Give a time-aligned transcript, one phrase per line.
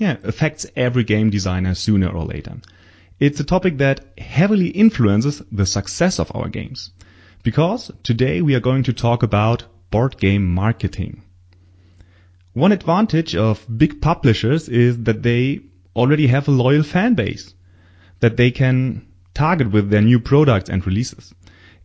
[0.00, 2.56] yeah, affects every game designer sooner or later.
[3.18, 6.90] It's a topic that heavily influences the success of our games.
[7.42, 11.22] Because today we are going to talk about board game marketing.
[12.54, 15.60] One advantage of big publishers is that they
[15.94, 17.52] already have a loyal fan base
[18.20, 21.34] that they can target with their new products and releases.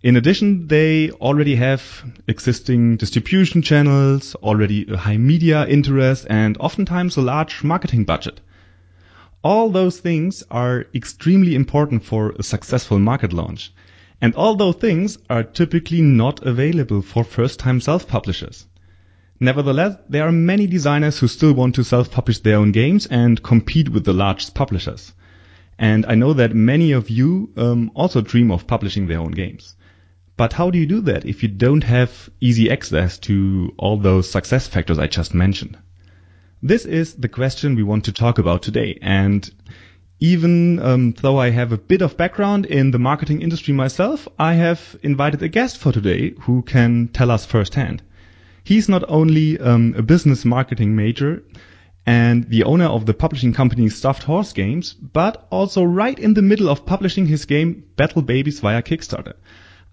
[0.04, 7.18] In addition, they already have existing distribution channels, already a high media interest, and oftentimes
[7.18, 8.40] a large marketing budget.
[9.44, 13.74] All those things are extremely important for a successful market launch.
[14.22, 18.68] And all those things are typically not available for first-time self-publishers.
[19.40, 23.90] Nevertheless, there are many designers who still want to self-publish their own games and compete
[23.90, 25.14] with the largest publishers.
[25.80, 29.76] And I know that many of you um, also dream of publishing their own games.
[30.38, 34.30] But how do you do that if you don't have easy access to all those
[34.30, 35.78] success factors I just mentioned?
[36.62, 38.98] This is the question we want to talk about today.
[39.02, 39.50] And
[40.20, 44.54] even um, though I have a bit of background in the marketing industry myself, I
[44.56, 48.02] have invited a guest for today who can tell us firsthand.
[48.64, 51.44] He's not only um, a business marketing major
[52.06, 56.42] and the owner of the publishing company Stuffed Horse Games, but also right in the
[56.42, 59.34] middle of publishing his game Battle Babies via Kickstarter.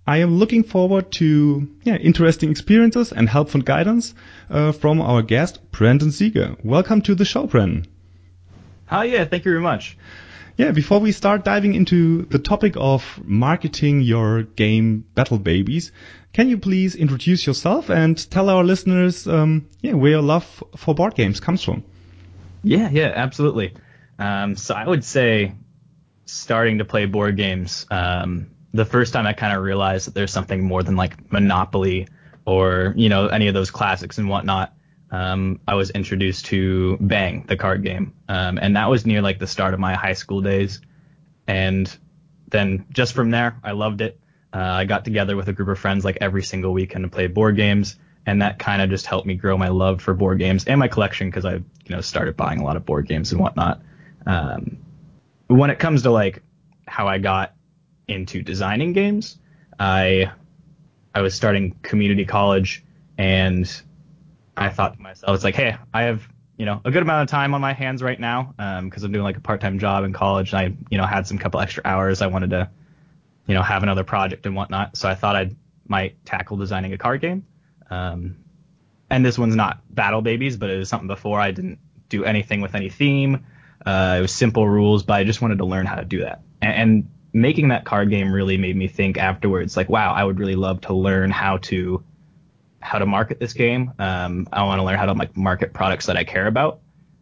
[0.06, 4.14] I am looking forward to yeah, interesting experiences and helpful guidance
[4.50, 6.56] uh, from our guest, Brendan Seeger.
[6.64, 7.86] Welcome to the show, Brendan.
[8.86, 9.96] Hi, yeah, thank you very much.
[10.56, 15.92] Yeah, before we start diving into the topic of marketing your game Battle Babies,
[16.32, 20.94] can you please introduce yourself and tell our listeners um, yeah, where your love for
[20.96, 21.84] board games comes from?
[22.64, 23.74] Yeah, yeah, absolutely.
[24.18, 25.54] Um, so I would say
[26.26, 30.32] starting to play board games um, the first time I kind of realized that there's
[30.32, 32.08] something more than like Monopoly
[32.44, 34.74] or you know any of those classics and whatnot.
[35.10, 39.38] Um, I was introduced to Bang, the card game, um, and that was near like
[39.38, 40.80] the start of my high school days.
[41.46, 41.94] And
[42.48, 44.18] then just from there, I loved it.
[44.54, 47.26] Uh, I got together with a group of friends like every single weekend to play
[47.26, 50.64] board games, and that kind of just helped me grow my love for board games
[50.64, 53.40] and my collection because I, you know, started buying a lot of board games and
[53.40, 53.82] whatnot.
[54.24, 54.78] Um,
[55.48, 56.42] when it comes to like
[56.86, 57.54] how I got
[58.12, 59.38] into designing games.
[59.78, 60.30] I
[61.14, 62.84] I was starting community college
[63.18, 63.70] and
[64.56, 66.26] I thought to myself, it's like, hey, I have
[66.58, 69.12] you know a good amount of time on my hands right now because um, I'm
[69.12, 71.82] doing like a part-time job in college and I you know had some couple extra
[71.84, 72.22] hours.
[72.22, 72.70] I wanted to
[73.46, 75.50] you know have another project and whatnot, so I thought I
[75.86, 77.46] might tackle designing a card game.
[77.90, 78.36] Um,
[79.10, 81.38] and this one's not Battle Babies, but it was something before.
[81.38, 83.44] I didn't do anything with any theme.
[83.84, 86.40] Uh, it was simple rules, but I just wanted to learn how to do that.
[86.62, 90.38] And, and making that card game really made me think afterwards, like, wow, I would
[90.38, 92.02] really love to learn how to
[92.80, 93.92] how to market this game.
[93.98, 96.80] Um, I want to learn how to like market products that I care about,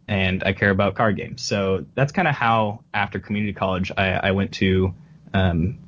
[0.09, 1.43] and I care about card games.
[1.43, 4.95] So that's kind of how after community college I, I went to
[5.35, 5.79] um,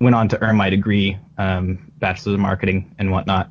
[0.00, 3.50] went on to earn my degree, um, bachelor's of marketing and whatnot.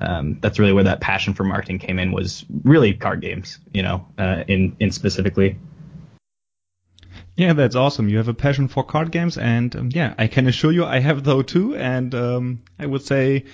[0.00, 3.82] Um, that's really where that passion for marketing came in was really card games, you
[3.82, 5.58] know, uh, in in specifically.
[7.38, 8.08] Yeah, that's awesome.
[8.08, 10.98] You have a passion for card games, and um, yeah, I can assure you I
[10.98, 11.76] have though too.
[11.76, 13.44] And um, I would say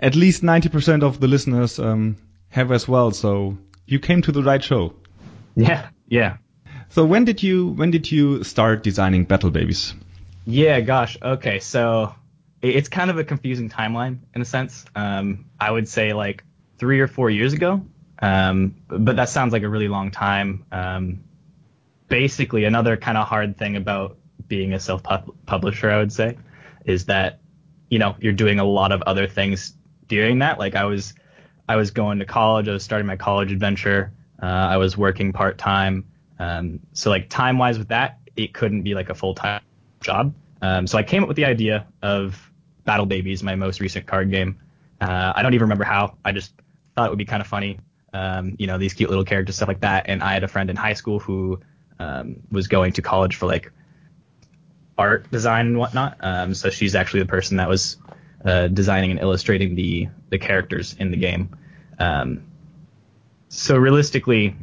[0.00, 2.16] at least 90% of the listeners um,
[2.48, 3.10] have as well.
[3.10, 4.94] So you came to the right show.
[5.56, 6.38] Yeah, yeah.
[6.88, 9.92] So when did you when did you start designing Battle Babies?
[10.46, 11.18] Yeah, gosh.
[11.20, 12.14] Okay, so
[12.62, 14.86] it's kind of a confusing timeline in a sense.
[14.96, 16.44] Um, I would say like
[16.78, 17.84] three or four years ago.
[18.20, 20.64] Um, but that sounds like a really long time.
[22.08, 24.16] Basically another kind of hard thing about
[24.48, 25.02] being a self
[25.46, 26.36] publisher, I would say,
[26.84, 27.40] is that
[27.88, 29.74] you know you're doing a lot of other things
[30.08, 30.58] during that.
[30.58, 31.14] Like I was,
[31.68, 34.12] I was going to college, I was starting my college adventure,
[34.42, 36.06] uh, I was working part time.
[36.38, 39.62] Um, so like time wise with that, it couldn't be like a full time
[40.00, 40.34] job.
[40.62, 42.50] Um, so I came up with the idea of
[42.84, 44.58] Battle Babies, my most recent card game.
[45.00, 46.16] Uh, I don't even remember how.
[46.24, 46.54] I just
[46.94, 47.78] thought it would be kind of funny.
[48.12, 50.04] Um, you know, these cute little characters, stuff like that.
[50.08, 51.60] And I had a friend in high school who
[51.98, 53.72] um, was going to college for like
[54.96, 56.18] art design and whatnot.
[56.20, 57.96] Um, so she's actually the person that was
[58.44, 61.56] uh, designing and illustrating the the characters in the game.
[61.98, 62.44] Um,
[63.48, 64.56] so realistically,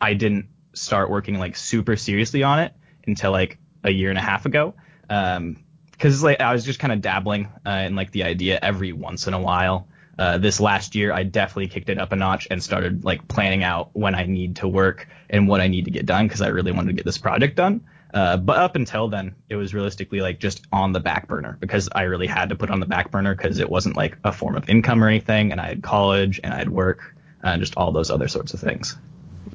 [0.00, 2.72] I didn't start working like super seriously on it
[3.06, 4.74] until like a year and a half ago.
[5.08, 8.92] Um, because like I was just kind of dabbling uh, in like the idea every
[8.92, 9.86] once in a while.
[10.18, 13.64] Uh, this last year, I definitely kicked it up a notch and started like planning
[13.64, 16.48] out when I need to work and what I need to get done because I
[16.48, 17.84] really wanted to get this project done.
[18.14, 21.88] Uh, but up until then, it was realistically like just on the back burner because
[21.92, 24.54] I really had to put on the back burner because it wasn't like a form
[24.54, 27.90] of income or anything, and I had college and I had work and just all
[27.90, 28.96] those other sorts of things.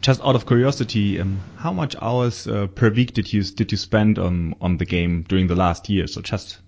[0.01, 3.77] Just out of curiosity, um, how much hours uh, per week did you did you
[3.77, 6.07] spend on on the game during the last year?
[6.07, 6.59] So just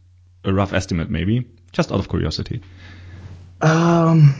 [0.45, 2.61] a rough estimate, maybe, just out of curiosity.
[3.61, 4.35] Um,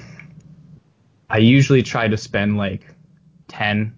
[1.30, 2.86] I usually try to spend like
[3.48, 3.96] ten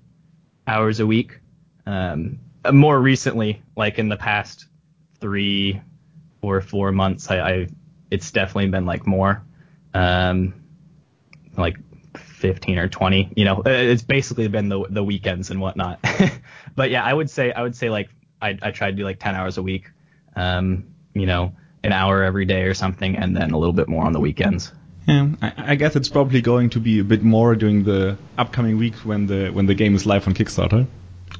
[0.67, 1.39] hours a week.
[1.85, 2.39] Um,
[2.71, 4.67] more recently, like in the past
[5.19, 5.81] three
[6.41, 7.67] or four months, I, I
[8.11, 9.43] it's definitely been like more,
[9.93, 10.53] um,
[11.57, 11.77] like
[12.17, 13.33] 15 or 20.
[13.35, 15.99] You know, uh, it's basically been the the weekends and whatnot.
[16.75, 18.09] but yeah, I would say I would say like
[18.41, 19.89] I I try to do like 10 hours a week,
[20.35, 21.53] um, you know,
[21.83, 24.71] an hour every day or something, and then a little bit more on the weekends.
[25.07, 28.77] Yeah, I, I guess it's probably going to be a bit more during the upcoming
[28.77, 30.87] weeks when the when the game is live on Kickstarter.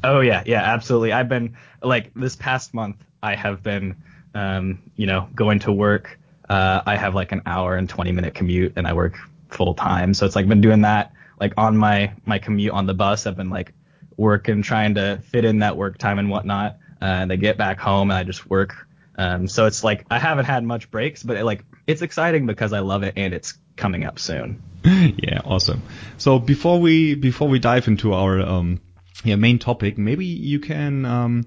[0.03, 1.13] Oh yeah, yeah, absolutely.
[1.13, 2.97] I've been like this past month.
[3.21, 3.95] I have been,
[4.33, 6.19] um, you know, going to work.
[6.49, 9.17] Uh, I have like an hour and 20 minute commute, and I work
[9.49, 10.13] full time.
[10.13, 13.27] So it's like been doing that like on my my commute on the bus.
[13.27, 13.73] I've been like
[14.17, 16.77] working, trying to fit in that work time and whatnot.
[17.01, 18.87] Uh, and I get back home and I just work.
[19.17, 22.73] Um, so it's like I haven't had much breaks, but it, like it's exciting because
[22.73, 24.61] I love it and it's coming up soon.
[24.83, 25.81] yeah, awesome.
[26.17, 28.81] So before we before we dive into our um,
[29.23, 31.45] yeah, main topic, maybe you can um,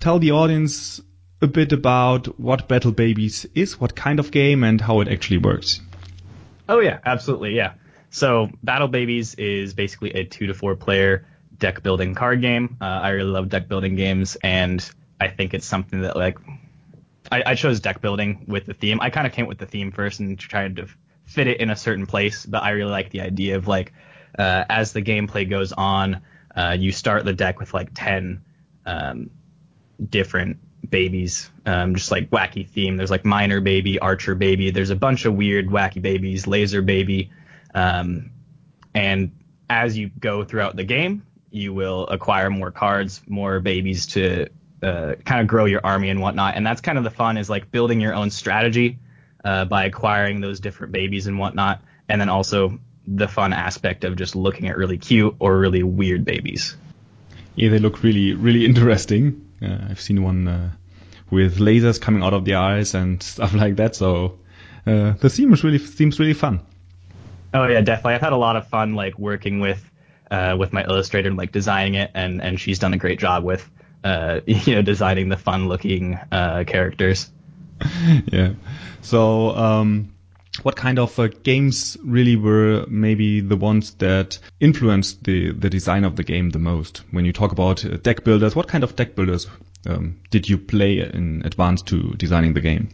[0.00, 1.00] tell the audience
[1.40, 5.38] a bit about what Battle Babies is, what kind of game, and how it actually
[5.38, 5.80] works.
[6.68, 7.74] Oh yeah, absolutely, yeah.
[8.10, 11.26] So Battle Babies is basically a two to four player
[11.58, 12.76] deck building card game.
[12.80, 14.88] Uh, I really love deck building games, and
[15.20, 16.38] I think it's something that like
[17.30, 19.00] I, I chose deck building with the theme.
[19.00, 20.88] I kind of came with the theme first and tried to
[21.24, 23.92] fit it in a certain place, but I really like the idea of like
[24.38, 26.22] uh, as the gameplay goes on
[26.56, 28.42] uh, you start the deck with like 10
[28.86, 29.30] um,
[30.08, 30.58] different
[30.88, 32.96] babies, um, just like wacky theme.
[32.96, 34.70] There's like miner baby, archer baby.
[34.70, 37.30] There's a bunch of weird wacky babies, laser baby.
[37.74, 38.30] Um,
[38.94, 39.32] and
[39.68, 44.48] as you go throughout the game, you will acquire more cards, more babies to
[44.86, 46.54] uh, kind of grow your army and whatnot.
[46.54, 48.98] And that's kind of the fun is like building your own strategy
[49.44, 51.82] uh, by acquiring those different babies and whatnot.
[52.08, 56.24] And then also the fun aspect of just looking at really cute or really weird
[56.24, 56.76] babies.
[57.56, 59.48] Yeah, they look really, really interesting.
[59.60, 60.70] Uh, I've seen one uh,
[61.30, 63.96] with lasers coming out of the eyes and stuff like that.
[63.96, 64.38] So
[64.86, 66.60] uh, the theme is really seems really fun.
[67.52, 68.14] Oh yeah, definitely.
[68.14, 69.82] I've had a lot of fun like working with
[70.30, 73.42] uh, with my illustrator and like designing it, and and she's done a great job
[73.42, 73.68] with
[74.06, 77.30] uh, you know designing the fun looking uh, characters.
[78.32, 78.54] yeah.
[79.02, 80.14] So um,
[80.62, 86.04] what kind of uh, games really were maybe the ones that influenced the, the design
[86.04, 87.02] of the game the most?
[87.10, 89.46] When you talk about uh, deck builders, what kind of deck builders
[89.86, 92.88] um, did you play in advance to designing the game?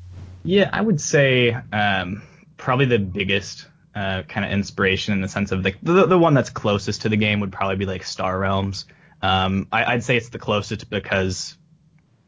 [0.44, 2.22] Yeah, I would say um,
[2.56, 6.34] probably the biggest uh, kind of inspiration in the sense of the, the, the one
[6.34, 8.86] that's closest to the game would probably be like Star Realms.
[9.22, 11.56] Um, I, would say it's the closest because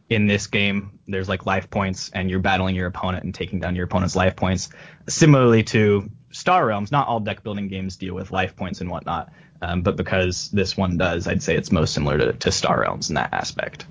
[0.08, 3.74] in this game, there's like life points, and you're battling your opponent and taking down
[3.74, 4.68] your opponent's life points.
[5.08, 9.32] Similarly to Star Realms, not all deck building games deal with life points and whatnot,
[9.60, 13.08] um, but because this one does, I'd say it's most similar to, to Star Realms
[13.08, 13.86] in that aspect.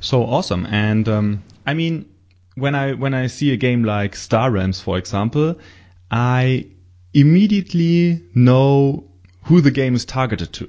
[0.00, 2.08] So awesome, and um, I mean,
[2.54, 5.58] when I when I see a game like Star Realms, for example,
[6.10, 6.68] I
[7.12, 9.10] immediately know
[9.44, 10.68] who the game is targeted to.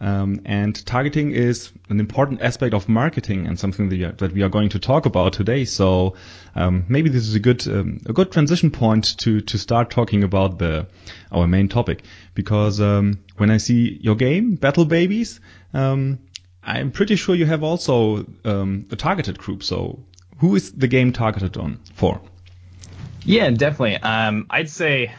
[0.00, 4.42] Um, and targeting is an important aspect of marketing and something that, are, that we
[4.42, 5.64] are going to talk about today.
[5.64, 6.16] So
[6.54, 10.24] um, maybe this is a good um, a good transition point to to start talking
[10.24, 10.88] about the
[11.30, 12.02] our main topic
[12.34, 15.40] because um, when I see your game Battle Babies,
[15.72, 16.18] um,
[16.62, 19.62] I'm pretty sure you have also um, a targeted group.
[19.62, 20.00] So
[20.38, 22.20] who is the game targeted on for?
[23.24, 23.98] Yeah, definitely.
[24.02, 25.14] I'd say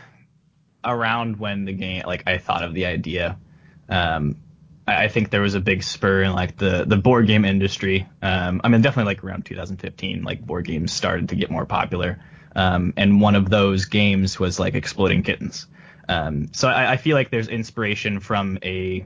[0.83, 3.37] around when the game like I thought of the idea.
[3.89, 4.35] Um,
[4.87, 8.07] I think there was a big spur in like the the board game industry.
[8.21, 12.19] Um, I mean, definitely like around 2015, like board games started to get more popular.
[12.55, 15.67] Um, and one of those games was like Exploding Kittens.
[16.07, 19.05] Um, so I, I, feel like there's inspiration from a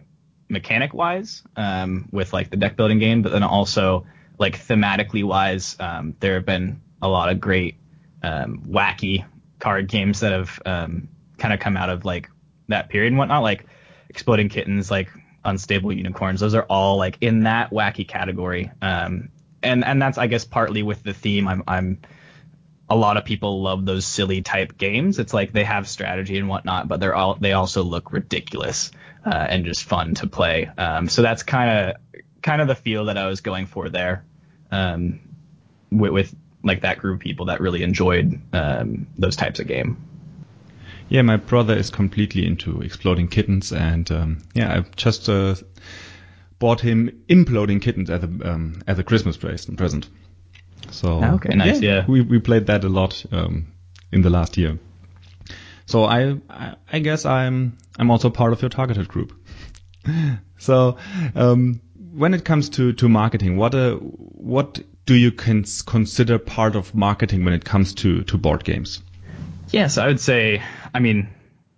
[0.49, 4.05] mechanic wise um, with like the deck building game, but then also
[4.37, 7.75] like thematically wise, um, there have been a lot of great
[8.21, 9.25] um, wacky
[9.59, 12.29] card games that have kind of come out of like
[12.67, 13.41] that period and whatnot.
[13.41, 13.65] Like
[14.09, 15.09] Exploding Kittens, like
[15.49, 16.39] Unstable Unicorns.
[16.39, 18.71] Those are all like in that wacky category.
[18.81, 19.29] Um,
[19.61, 21.47] and and that's I guess partly with the theme.
[21.47, 21.99] I'm I'm
[22.89, 25.19] a lot of people love those silly type games.
[25.19, 28.91] It's like they have strategy and whatnot, but they're all they also look ridiculous
[29.25, 30.69] uh, and just fun to play.
[30.77, 34.25] Um, so that's kind of kind of the feel that I was going for there,
[34.71, 35.19] um,
[35.91, 40.08] with, with like that group of people that really enjoyed um, those types of game.
[41.09, 45.55] Yeah, my brother is completely into exploding kittens, and um, yeah, I've just uh,
[46.59, 50.07] bought him imploding kittens as a um, as a Christmas present.
[50.91, 51.81] So ah, okay, nice.
[51.81, 52.05] Yeah, yeah.
[52.07, 53.73] we we played that a lot um,
[54.11, 54.77] in the last year.
[55.87, 59.33] So I, I, I guess I'm I'm also part of your targeted group.
[60.59, 60.97] so
[61.35, 61.81] um,
[62.13, 66.93] when it comes to to marketing, what uh, what do you cons- consider part of
[66.93, 69.01] marketing when it comes to to board games?
[69.71, 70.61] Yes, I would say.
[70.93, 71.29] I mean,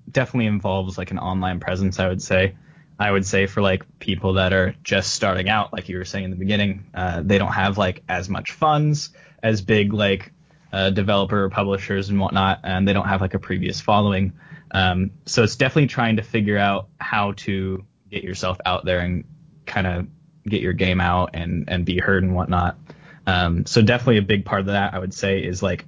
[0.10, 2.00] definitely involves like an online presence.
[2.00, 2.56] I would say.
[3.00, 6.25] I would say for like people that are just starting out, like you were saying
[6.25, 9.10] in the beginning, uh, they don't have like as much funds
[9.41, 10.32] as big like
[10.72, 14.34] uh, developer publishers and whatnot, and they don't have like a previous following.
[14.70, 19.25] Um, so it's definitely trying to figure out how to get yourself out there and
[19.65, 20.08] kind of
[20.46, 22.77] get your game out and and be heard and whatnot.
[23.25, 25.86] Um, so definitely a big part of that I would say is like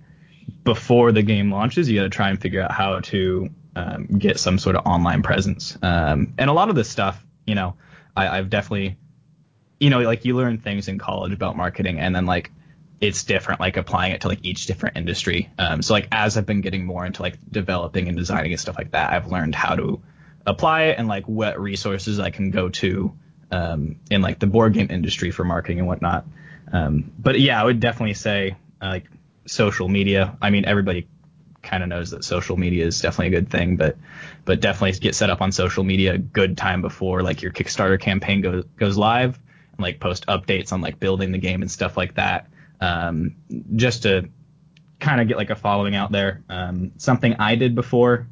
[0.63, 4.39] before the game launches, you got to try and figure out how to um, get
[4.39, 5.77] some sort of online presence.
[5.81, 7.75] Um, and a lot of this stuff, you know,
[8.15, 8.97] I, I've definitely,
[9.79, 12.51] you know, like you learn things in college about marketing, and then like
[13.01, 15.49] it's different, like applying it to like each different industry.
[15.59, 18.77] Um, so like as I've been getting more into like developing and designing and stuff
[18.77, 20.01] like that, I've learned how to
[20.45, 23.13] apply it and like what resources I can go to
[23.51, 26.25] um, in like the board game industry for marketing and whatnot.
[26.71, 29.05] Um, but yeah, I would definitely say uh, like
[29.45, 30.37] social media.
[30.41, 31.07] I mean, everybody
[31.61, 33.97] kind of knows that social media is definitely a good thing, but
[34.45, 37.99] but definitely get set up on social media a good time before like your Kickstarter
[37.99, 39.39] campaign goes goes live
[39.71, 42.47] and like post updates on like building the game and stuff like that.
[42.81, 43.35] Um,
[43.75, 44.29] just to
[44.99, 46.43] kind of get like a following out there.
[46.49, 48.27] Um, something I did before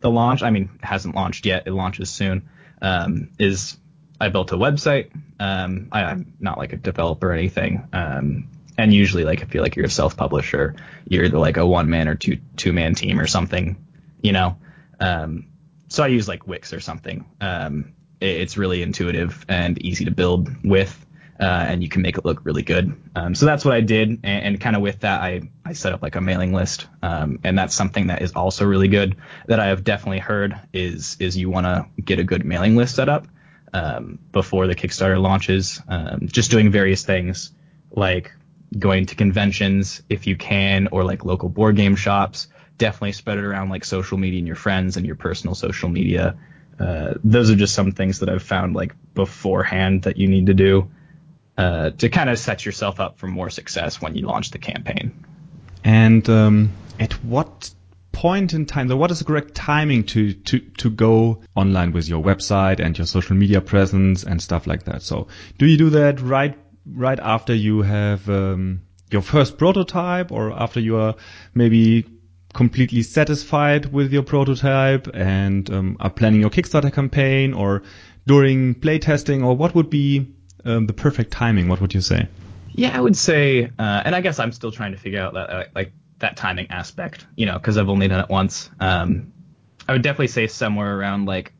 [0.00, 1.64] the launch, I mean, hasn't launched yet.
[1.66, 2.48] It launches soon.
[2.82, 3.76] Um, is
[4.20, 5.10] I built a website.
[5.40, 7.88] Um, I, am not like a developer or anything.
[7.92, 10.74] Um, and usually like if you're like you're a self publisher,
[11.08, 13.76] you're either like a one man or two two man team or something,
[14.22, 14.56] you know.
[15.00, 15.48] Um,
[15.88, 17.24] so I use like Wix or something.
[17.40, 21.02] Um, it, it's really intuitive and easy to build with.
[21.38, 22.96] Uh, and you can make it look really good.
[23.14, 25.92] Um, so that's what I did, and, and kind of with that, I, I set
[25.92, 29.16] up like a mailing list, um, and that's something that is also really good
[29.46, 32.96] that I have definitely heard is is you want to get a good mailing list
[32.96, 33.26] set up
[33.74, 35.82] um, before the Kickstarter launches.
[35.86, 37.52] Um, just doing various things
[37.90, 38.32] like
[38.78, 42.48] going to conventions if you can, or like local board game shops.
[42.78, 46.36] Definitely spread it around like social media and your friends and your personal social media.
[46.78, 50.54] Uh, those are just some things that I've found like beforehand that you need to
[50.54, 50.90] do
[51.56, 55.24] uh, to kind of set yourself up for more success when you launch the campaign.
[55.84, 57.70] And um, at what
[58.12, 62.08] point in time, so what is the correct timing to, to, to go online with
[62.08, 65.02] your website and your social media presence and stuff like that?
[65.02, 66.58] So do you do that right
[66.92, 71.14] right after you have um, your first prototype or after you are
[71.54, 72.04] maybe
[72.54, 77.82] completely satisfied with your prototype and um, are planning your Kickstarter campaign or
[78.26, 81.68] during playtesting or what would be um, the perfect timing?
[81.68, 82.28] What would you say?
[82.72, 85.74] Yeah, I would say, uh, and I guess I'm still trying to figure out that
[85.74, 88.70] like that timing aspect, you know, because I've only done it once.
[88.80, 89.32] Um,
[89.88, 91.52] I would definitely say somewhere around like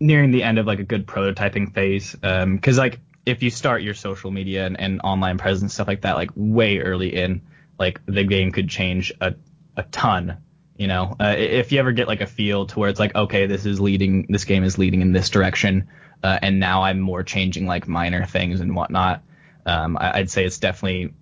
[0.00, 3.82] nearing the end of like a good prototyping phase, because um, like if you start
[3.82, 7.42] your social media and, and online presence stuff like that like way early in,
[7.78, 9.34] like the game could change a
[9.76, 10.38] a ton.
[10.76, 13.46] You know, uh, if you ever get like a feel to where it's like, okay,
[13.46, 15.88] this is leading, this game is leading in this direction,
[16.22, 19.22] uh, and now I'm more changing like minor things and whatnot.
[19.66, 21.14] Um, I, would say it's definitely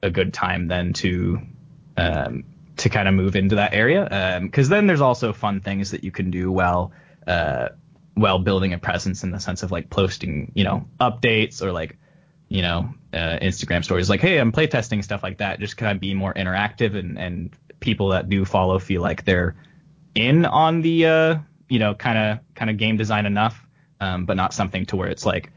[0.00, 1.40] a good time then to
[1.96, 2.44] um,
[2.76, 6.04] to kind of move into that area because um, then there's also fun things that
[6.04, 6.92] you can do while
[7.26, 7.70] uh,
[8.20, 11.98] while building a presence in the sense of like posting, you know, updates or like,
[12.48, 15.58] you know, uh, Instagram stories like, hey, I'm playtesting stuff like that.
[15.58, 17.50] Just kind of be more interactive and and
[17.80, 19.56] people that do follow feel like they're
[20.14, 23.66] in on the uh, you know, kind of kind of game design enough,
[24.00, 25.50] um, but not something to where it's like,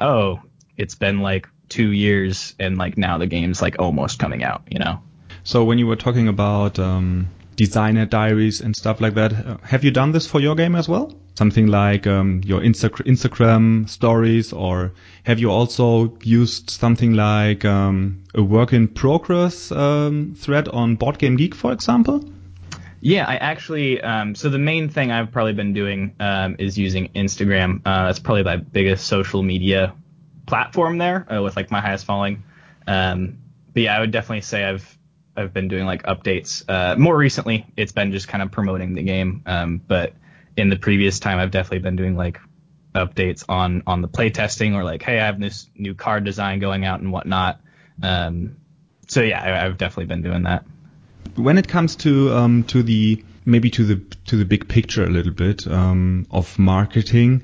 [0.00, 0.40] oh,
[0.76, 4.80] it's been like two years and like now the game's like almost coming out, you
[4.80, 5.00] know.
[5.44, 7.28] So when you were talking about um,
[7.64, 10.88] designer diaries and stuff like that, uh, have you done this for your game as
[10.88, 11.12] well?
[11.40, 14.92] something like um, your Insta Instagram stories, or
[15.24, 21.18] have you also used something like um, a work in progress um, thread on Board
[21.18, 22.22] Game Geek, for example?
[23.00, 24.02] Yeah, I actually.
[24.02, 27.80] Um, so the main thing I've probably been doing um, is using Instagram.
[27.86, 29.94] Uh, that's probably my biggest social media
[30.46, 32.42] platform there, uh, with like my highest following.
[32.86, 33.38] Um,
[33.72, 34.98] but yeah, I would definitely say I've
[35.40, 36.62] I've been doing like updates.
[36.68, 39.42] Uh, more recently, it's been just kind of promoting the game.
[39.46, 40.14] Um, but
[40.56, 42.38] in the previous time, I've definitely been doing like
[42.94, 46.84] updates on on the playtesting or like, hey, I have this new card design going
[46.84, 47.60] out and whatnot.
[48.02, 48.56] Um,
[49.08, 50.64] so yeah, I, I've definitely been doing that.
[51.36, 55.10] When it comes to um, to the maybe to the to the big picture a
[55.10, 57.42] little bit um, of marketing,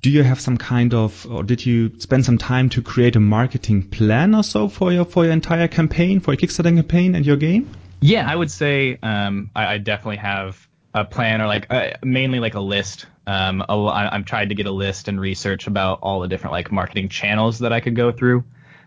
[0.00, 3.20] do you have some kind of or did you spend some time to create a
[3.20, 7.26] marketing plan or so for your for your entire campaign for your Kickstarter campaign and
[7.26, 7.68] your game?
[8.00, 12.38] Yeah, I would say um, I, I, definitely have a plan or like uh, mainly
[12.38, 13.06] like a list.
[13.26, 16.70] Um, a, I'm trying to get a list and research about all the different like
[16.70, 18.44] marketing channels that I could go through.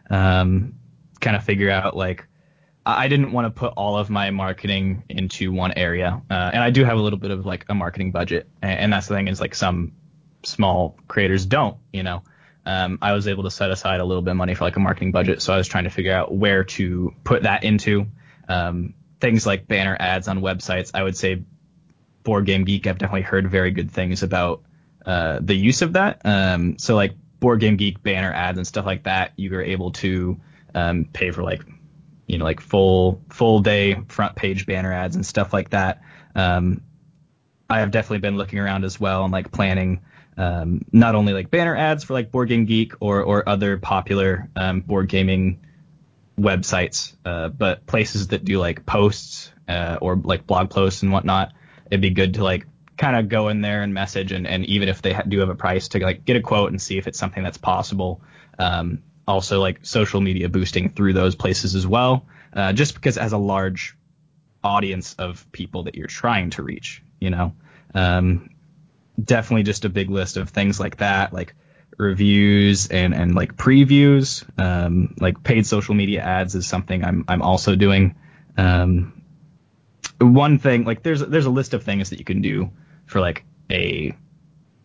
[0.10, 0.75] Um,
[1.20, 2.25] kind of figure out like
[2.86, 6.70] I didn't want to put all of my marketing into one area, uh, and I
[6.72, 9.27] do have a little bit of like a marketing budget, and, and that's the thing
[9.27, 9.91] is like some
[10.43, 12.24] small creators don't, you know.
[12.65, 14.79] Um, I was able to set aside a little bit of money for like a
[14.79, 18.07] marketing budget, so I was trying to figure out where to put that into.
[18.48, 21.43] Um, things like banner ads on websites, I would say
[22.24, 24.63] Board Game Geek, I've definitely heard very good things about
[25.05, 26.21] uh, the use of that.
[26.24, 29.91] Um, so like Board Game Geek banner ads and stuff like that, you were able
[29.93, 30.39] to
[30.75, 31.63] um, pay for like
[32.27, 36.01] you know like full full day front page banner ads and stuff like that.
[36.36, 36.81] Um,
[37.69, 40.01] I have definitely been looking around as well and like planning
[40.41, 44.50] um, not only like banner ads for like Board Game Geek or or other popular
[44.55, 45.60] um, board gaming
[46.39, 51.53] websites, uh, but places that do like posts uh, or like blog posts and whatnot.
[51.91, 52.65] It'd be good to like
[52.98, 55.50] kind of go in there and message and, and even if they ha- do have
[55.50, 58.21] a price to like get a quote and see if it's something that's possible.
[58.57, 63.21] Um, also like social media boosting through those places as well, uh, just because it
[63.21, 63.95] has a large
[64.63, 67.54] audience of people that you're trying to reach, you know.
[67.93, 68.50] Um,
[69.23, 71.55] definitely just a big list of things like that, like
[71.97, 74.43] reviews and, and like previews.
[74.60, 78.15] Um, like paid social media ads is something I'm I'm also doing.
[78.57, 79.21] Um,
[80.19, 82.71] one thing like there's there's a list of things that you can do
[83.05, 84.15] for like a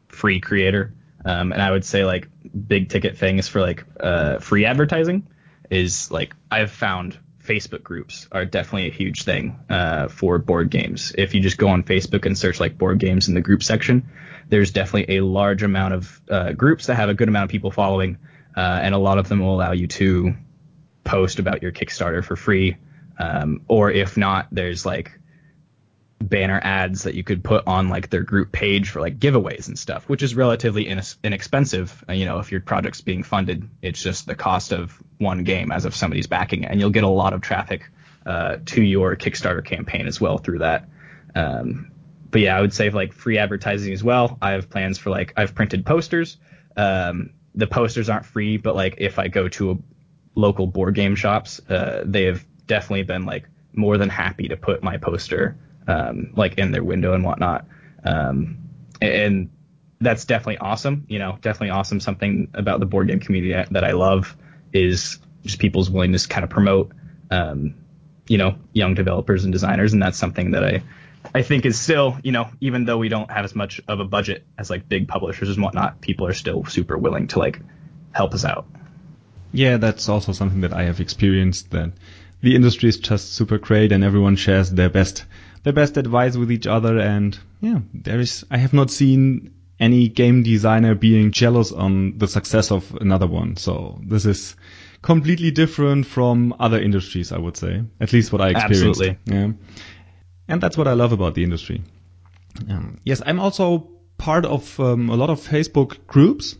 [0.08, 0.94] free creator.
[1.24, 2.28] Um, and I would say like
[2.68, 5.26] big ticket things for like uh, free advertising
[5.70, 11.14] is like I've found Facebook groups are definitely a huge thing uh, for board games.
[11.16, 14.08] If you just go on Facebook and search like board games in the group section,
[14.48, 17.70] there's definitely a large amount of uh, groups that have a good amount of people
[17.70, 18.18] following,
[18.56, 20.34] uh, and a lot of them will allow you to
[21.04, 22.76] post about your Kickstarter for free.
[23.18, 25.18] Um, or if not, there's like
[26.20, 29.78] banner ads that you could put on like their group page for like giveaways and
[29.78, 32.04] stuff, which is relatively inexpensive.
[32.08, 35.70] Uh, you know, if your project's being funded, it's just the cost of one game
[35.70, 37.90] as if somebody's backing it, and you'll get a lot of traffic
[38.24, 40.88] uh, to your Kickstarter campaign as well through that.
[41.34, 41.92] Um,
[42.30, 44.38] but yeah, I would say like free advertising as well.
[44.40, 46.38] I have plans for like I've printed posters.
[46.76, 49.76] Um, the posters aren't free, but like if I go to a
[50.34, 54.82] local board game shops, uh, they have definitely been like more than happy to put
[54.82, 57.66] my poster um, like in their window and whatnot.
[58.04, 58.58] Um,
[59.00, 59.50] and
[60.00, 61.06] that's definitely awesome.
[61.08, 62.00] You know, definitely awesome.
[62.00, 64.36] Something about the board game community that I love
[64.72, 66.92] is just people's willingness to kind of promote,
[67.30, 67.74] um,
[68.28, 70.82] you know, young developers and designers, and that's something that I,
[71.34, 74.04] I think is still, you know, even though we don't have as much of a
[74.04, 77.60] budget as like big publishers and whatnot, people are still super willing to like
[78.12, 78.66] help us out.
[79.52, 81.70] Yeah, that's also something that I have experienced.
[81.70, 81.92] That
[82.42, 85.24] the industry is just super great, and everyone shares their best
[85.66, 86.96] their best advice with each other.
[86.96, 92.28] And yeah, there is, I have not seen any game designer being jealous on the
[92.28, 93.56] success of another one.
[93.56, 94.54] So this is
[95.02, 97.82] completely different from other industries, I would say.
[98.00, 99.00] At least what I experienced.
[99.00, 99.18] Absolutely.
[99.24, 99.52] Yeah.
[100.46, 101.82] And that's what I love about the industry.
[102.70, 106.56] Um, yes, I'm also part of um, a lot of Facebook groups,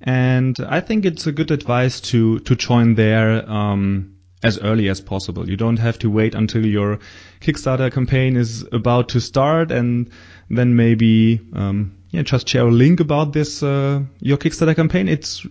[0.00, 3.48] and I think it's a good advice to to join there.
[3.48, 5.48] Um, as early as possible.
[5.48, 6.98] You don't have to wait until your
[7.40, 10.10] Kickstarter campaign is about to start and
[10.48, 15.08] then maybe um, yeah just share a link about this uh, your Kickstarter campaign.
[15.08, 15.46] It's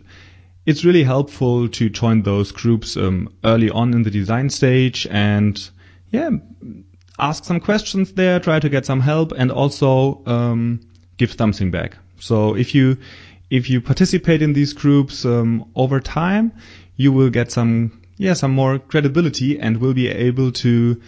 [0.65, 5.69] it's really helpful to join those groups um, early on in the design stage and
[6.11, 6.29] yeah
[7.19, 10.79] ask some questions there, try to get some help, and also um,
[11.17, 11.97] give something back.
[12.19, 12.97] So if you
[13.49, 16.51] if you participate in these groups um, over time,
[16.95, 21.01] you will get some yeah some more credibility and will be able to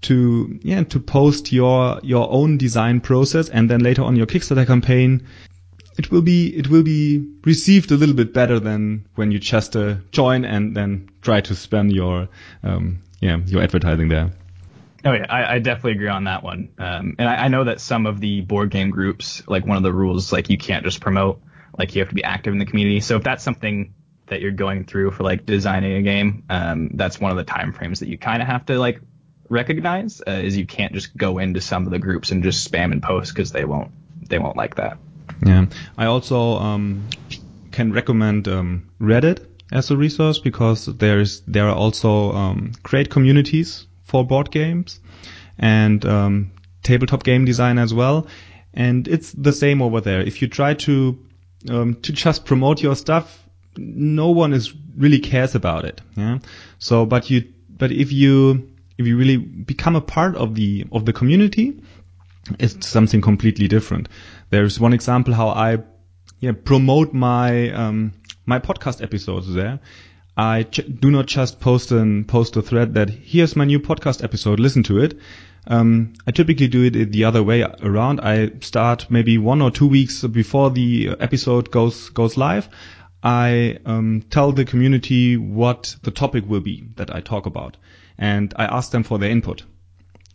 [0.00, 4.66] to yeah to post your your own design process and then later on your Kickstarter
[4.66, 5.26] campaign
[5.98, 9.76] it will be it will be received a little bit better than when you just
[9.76, 12.28] uh, join and then try to spam your
[12.62, 14.30] um, yeah your advertising there.
[15.04, 16.70] Oh yeah, I, I definitely agree on that one.
[16.78, 19.82] Um, and I, I know that some of the board game groups, like one of
[19.82, 21.40] the rules, like you can't just promote,
[21.76, 23.00] like you have to be active in the community.
[23.00, 23.94] So if that's something
[24.28, 27.72] that you're going through for like designing a game, um, that's one of the time
[27.72, 29.00] frames that you kind of have to like
[29.48, 32.92] recognize uh, is you can't just go into some of the groups and just spam
[32.92, 33.90] and post because they won't
[34.28, 34.98] they won't like that.
[35.44, 37.08] Yeah, I also um,
[37.72, 43.86] can recommend um, Reddit as a resource because there's there are also um, great communities
[44.04, 45.00] for board games
[45.58, 48.26] and um, tabletop game design as well.
[48.74, 50.20] And it's the same over there.
[50.20, 51.18] If you try to
[51.68, 56.00] um, to just promote your stuff, no one is really cares about it.
[56.16, 56.38] Yeah.
[56.78, 61.04] So, but you, but if you if you really become a part of the of
[61.04, 61.80] the community,
[62.58, 64.08] it's something completely different.
[64.50, 65.78] There's one example how I
[66.40, 68.12] yeah, promote my um,
[68.46, 69.80] my podcast episodes there.
[70.36, 74.22] I ch- do not just post an post a thread that here's my new podcast
[74.22, 75.18] episode, listen to it.
[75.66, 78.20] Um, I typically do it the other way around.
[78.20, 82.68] I start maybe one or two weeks before the episode goes goes live.
[83.22, 87.76] I um, tell the community what the topic will be that I talk about,
[88.16, 89.64] and I ask them for their input.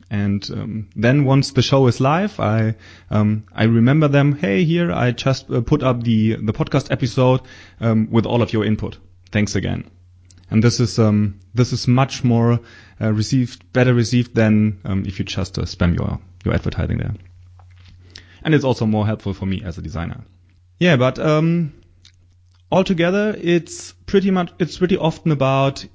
[0.10, 2.76] And um, then once the show is live, I
[3.10, 4.36] um, I remember them.
[4.36, 7.42] Hey, here I just uh, put up the the podcast episode
[7.80, 8.98] um, with all of your input.
[9.32, 9.90] Thanks again.
[10.52, 12.60] And this is um, this is much more
[13.02, 17.16] uh, received, better received than um, if you just uh, spam your your advertising there.
[18.44, 20.26] And it's also more helpful for me as a designer.
[20.80, 21.74] Yeah, but um,
[22.74, 25.86] altogether, it's pretty much it's pretty often about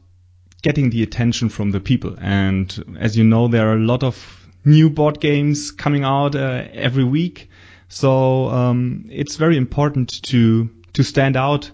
[0.62, 2.16] getting the attention from the people.
[2.20, 4.16] And as you know, there are a lot of
[4.64, 7.50] new board games coming out uh, every week.
[7.88, 11.70] So um, it's very important to to stand out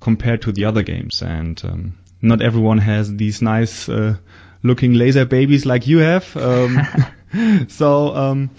[0.00, 1.22] compared to the other games.
[1.22, 4.16] And um, not everyone has these nice uh,
[4.62, 6.36] looking laser babies like you have.
[6.36, 6.80] Um,
[7.68, 8.50] so um,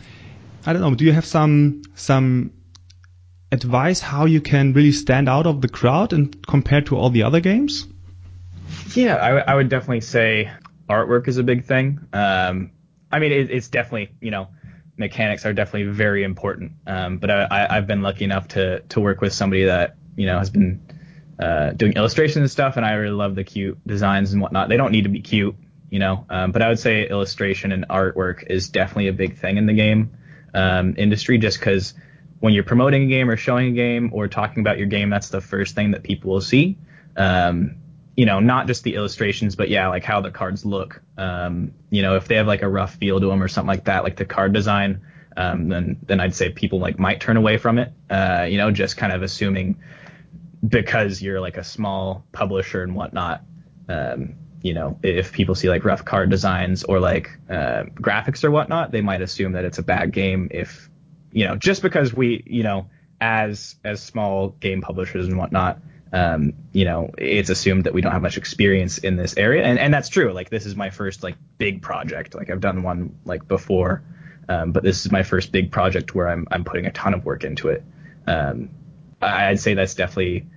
[0.66, 0.96] I don't know.
[0.96, 2.52] Do you have some some
[3.56, 7.24] advice how you can really stand out of the crowd and compared to all the
[7.24, 7.88] other games?
[8.94, 10.52] Yeah, I, I would definitely say
[10.88, 12.00] artwork is a big thing.
[12.14, 12.72] Um,
[13.12, 14.50] I mean, it, it's definitely, you know,
[14.98, 16.74] mechanics are definitely very important.
[16.88, 20.38] Um, but I, have been lucky enough to to work with somebody that you know
[20.38, 20.82] has been
[21.40, 24.70] uh, doing illustrations and stuff, and I really love the cute designs and whatnot.
[24.70, 25.56] They don't need to be cute,
[25.90, 29.58] you know, um, but I would say illustration and artwork is definitely a big thing
[29.58, 30.18] in the game
[30.54, 31.94] um, industry, just because
[32.46, 35.30] when you're promoting a game or showing a game or talking about your game, that's
[35.30, 36.78] the first thing that people will see.
[37.18, 37.78] Um,
[38.16, 41.02] you know, not just the illustrations, but yeah, like how the cards look.
[41.18, 43.86] Um, you know, if they have like a rough feel to them or something like
[43.86, 45.02] that, like the card design,
[45.36, 47.92] um, then then I'd say people like might turn away from it.
[48.12, 49.80] Uh, you know, just kind of assuming
[50.70, 53.42] because you're like a small publisher and whatnot.
[53.90, 58.52] Um, you know, if people see like rough card designs or like uh, graphics or
[58.52, 60.48] whatnot, they might assume that it's a bad game.
[60.52, 60.92] If
[61.36, 65.80] you know, just because we, you know, as as small game publishers and whatnot,
[66.14, 69.78] um, you know, it's assumed that we don't have much experience in this area, and
[69.78, 70.32] and that's true.
[70.32, 72.36] Like this is my first like big project.
[72.36, 74.02] Like I've done one like before,
[74.48, 77.26] um, but this is my first big project where I'm I'm putting a ton of
[77.26, 77.84] work into it.
[78.26, 78.70] Um,
[79.22, 80.48] I'd say that's definitely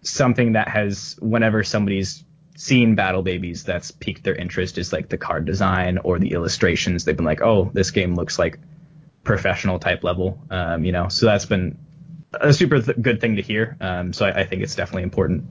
[0.00, 2.24] something that has whenever somebody's
[2.56, 7.04] seen Battle Babies that's piqued their interest is like the card design or the illustrations.
[7.04, 8.58] They've been like, oh, this game looks like
[9.24, 10.38] professional type level.
[10.50, 11.78] Um, you know, so that's been
[12.32, 13.76] a super th- good thing to hear.
[13.80, 15.44] Um, so I, I, think it's definitely important.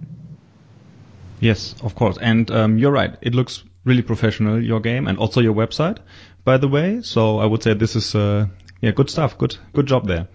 [1.39, 2.17] Yes, of course.
[2.21, 3.15] And um, you're right.
[3.21, 5.97] It looks really professional, your game, and also your website,
[6.43, 7.01] by the way.
[7.01, 8.47] So I would say this is uh,
[8.81, 9.37] yeah, good stuff.
[9.37, 10.27] Good, good job there.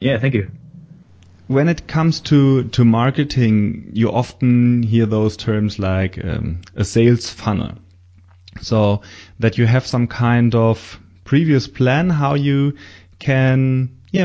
[0.00, 0.50] Yeah, thank you.
[1.48, 7.30] When it comes to to marketing, you often hear those terms like um, a sales
[7.30, 7.72] funnel.
[8.60, 9.02] So
[9.38, 12.74] that you have some kind of previous plan how you
[13.18, 14.24] can yeah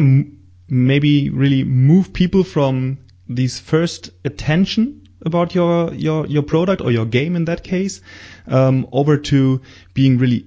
[0.69, 7.05] maybe really move people from these first attention about your your your product or your
[7.05, 8.01] game in that case
[8.47, 9.61] um, over to
[9.93, 10.45] being really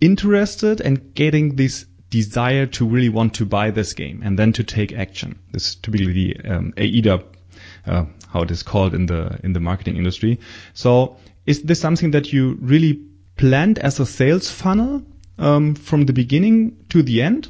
[0.00, 4.64] interested and getting this desire to really want to buy this game and then to
[4.64, 5.38] take action.
[5.52, 6.74] This is typically the um,
[7.86, 10.40] uh, how it is called in the in the marketing industry.
[10.74, 13.00] So is this something that you really
[13.36, 15.02] planned as a sales funnel
[15.40, 17.48] um, from the beginning to the end?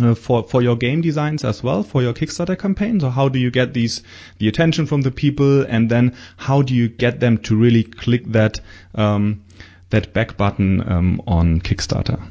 [0.00, 3.00] uh, for for your game designs as well for your Kickstarter campaign.
[3.00, 4.02] So how do you get these
[4.38, 8.24] the attention from the people, and then how do you get them to really click
[8.32, 8.60] that
[8.94, 9.44] um,
[9.90, 12.22] that back button um, on Kickstarter?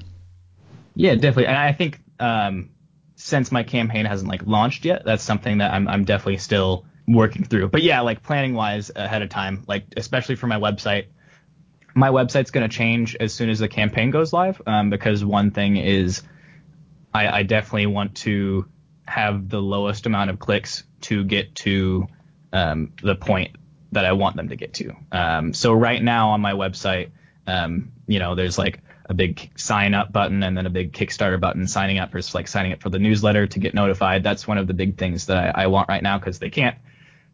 [0.95, 1.47] Yeah, definitely.
[1.47, 2.69] And I think um,
[3.15, 7.43] since my campaign hasn't like launched yet, that's something that I'm I'm definitely still working
[7.43, 7.69] through.
[7.69, 11.08] But yeah, like planning wise ahead of time, like especially for my website,
[11.97, 15.49] my website's going to change as soon as the campaign goes live um, because one
[15.49, 16.21] thing is
[17.12, 18.67] I, I, definitely want to
[19.07, 22.05] have the lowest amount of clicks to get to
[22.53, 23.55] um, the point
[23.93, 24.95] that I want them to get to.
[25.12, 27.10] Um, so right now on my website,
[27.47, 28.79] um, you know, there's like
[29.10, 32.47] a big sign up button and then a big Kickstarter button signing up for like
[32.47, 34.21] signing up for the newsletter to get notified.
[34.21, 36.77] That's one of the big things that I, I want right now because they can't,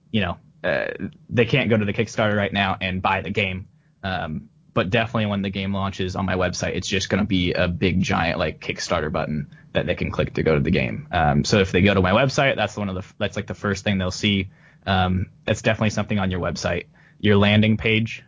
[0.09, 0.85] you know, uh,
[1.29, 3.67] they can't go to the Kickstarter right now and buy the game.
[4.03, 7.53] Um, but definitely when the game launches on my website, it's just going to be
[7.53, 11.07] a big giant like Kickstarter button that they can click to go to the game.
[11.11, 13.53] Um, so if they go to my website, that's one of the that's like the
[13.53, 14.49] first thing they'll see.
[14.85, 16.85] Um, that's definitely something on your website.
[17.19, 18.23] Your landing page,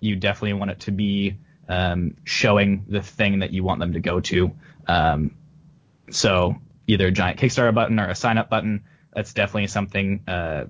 [0.00, 1.36] you definitely want it to be
[1.68, 4.52] um, showing the thing that you want them to go to.
[4.86, 5.36] Um,
[6.10, 8.84] so either a giant Kickstarter button or a sign up button.
[9.14, 10.64] That's definitely something uh,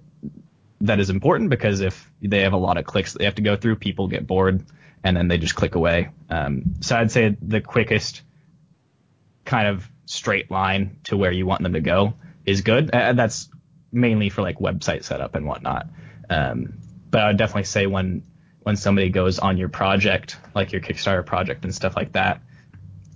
[0.81, 3.57] that is important because if they have a lot of clicks they have to go
[3.57, 4.67] through, people get bored
[5.05, 6.11] and then they just click away.
[6.31, 8.23] Um, so I'd say the quickest
[9.45, 12.91] kind of straight line to where you want them to go is good.
[12.93, 13.49] And that's
[13.91, 15.89] mainly for like website setup and whatnot.
[16.31, 16.79] Um,
[17.11, 18.23] but I would definitely say when
[18.63, 22.41] when somebody goes on your project, like your Kickstarter project and stuff like that,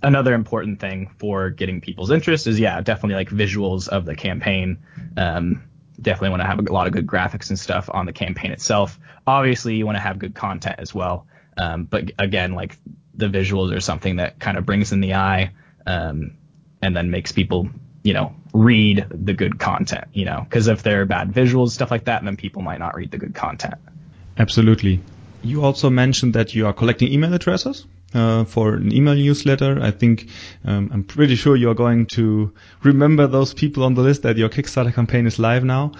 [0.03, 4.79] another important thing for getting people's interest is yeah, definitely like visuals of the campaign.
[5.15, 5.63] Um,
[5.99, 8.99] definitely want to have a lot of good graphics and stuff on the campaign itself.
[9.25, 11.27] Obviously, you want to have good content as well.
[11.57, 12.77] Um, but again, like
[13.13, 15.51] the visuals are something that kind of brings in the eye,
[15.85, 16.37] um,
[16.81, 17.69] and then makes people,
[18.03, 21.91] you know, read the good content, you know, because if there are bad visuals, stuff
[21.91, 23.75] like that, then people might not read the good content.
[24.37, 24.99] Absolutely.
[25.43, 29.79] You also mentioned that you are collecting email addresses uh, for an email newsletter.
[29.81, 30.29] I think
[30.65, 34.37] um, I'm pretty sure you are going to remember those people on the list that
[34.37, 35.91] your Kickstarter campaign is live now,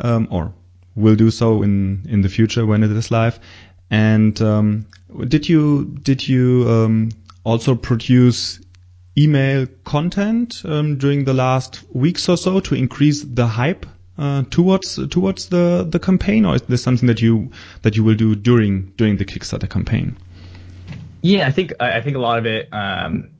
[0.00, 0.54] um, or
[0.96, 3.38] will do so in in the future when it is live.
[3.90, 4.86] And um,
[5.28, 7.10] did you did you um,
[7.44, 8.60] also produce
[9.16, 13.86] email content um, during the last weeks or so to increase the hype
[14.18, 17.50] uh, towards towards the the campaign, or is this something that you
[17.82, 20.16] that you will do during during the Kickstarter campaign?
[21.22, 22.68] Yeah, I think I think a lot of it.
[22.72, 23.30] Um,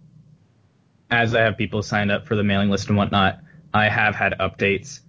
[1.11, 3.39] as I have people signed up for the mailing list and whatnot,
[3.73, 5.01] I have had updates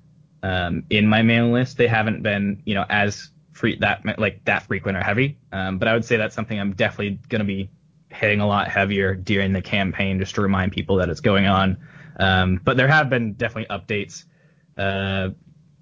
[0.44, 1.78] um, in my mailing list.
[1.78, 5.38] They haven't been, you know, as free that like that frequent or heavy.
[5.52, 7.70] Um, but I would say that's something I'm definitely going to be
[8.10, 11.78] hitting a lot heavier during the campaign just to remind people that it's going on.
[12.20, 14.26] Um, but there have been definitely updates.
[14.78, 15.30] Uh,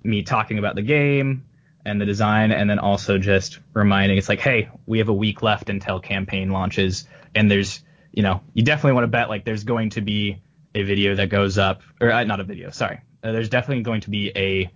[0.03, 1.45] me talking about the game
[1.85, 5.41] and the design, and then also just reminding it's like, hey, we have a week
[5.41, 7.81] left until campaign launches, and there's,
[8.11, 10.41] you know, you definitely want to bet like there's going to be
[10.75, 14.01] a video that goes up, or uh, not a video, sorry, uh, there's definitely going
[14.01, 14.71] to be a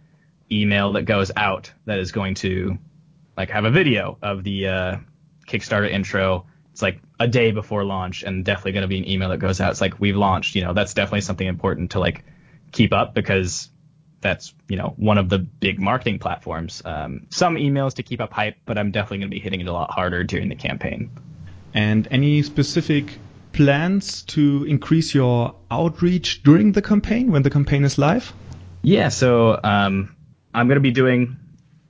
[0.51, 2.77] email that goes out that is going to
[3.35, 4.97] like have a video of the uh,
[5.47, 6.45] Kickstarter intro.
[6.71, 9.59] It's like a day before launch, and definitely going to be an email that goes
[9.59, 9.71] out.
[9.71, 10.55] It's like we've launched.
[10.55, 12.23] You know, that's definitely something important to like
[12.71, 13.69] keep up because
[14.21, 16.81] that's you know one of the big marketing platforms.
[16.85, 19.67] Um, some emails to keep up hype, but I'm definitely going to be hitting it
[19.67, 21.09] a lot harder during the campaign.
[21.73, 23.19] And any specific
[23.53, 28.33] plans to increase your outreach during the campaign when the campaign is live?
[28.83, 30.15] Yeah, so um,
[30.53, 31.37] I'm going to be doing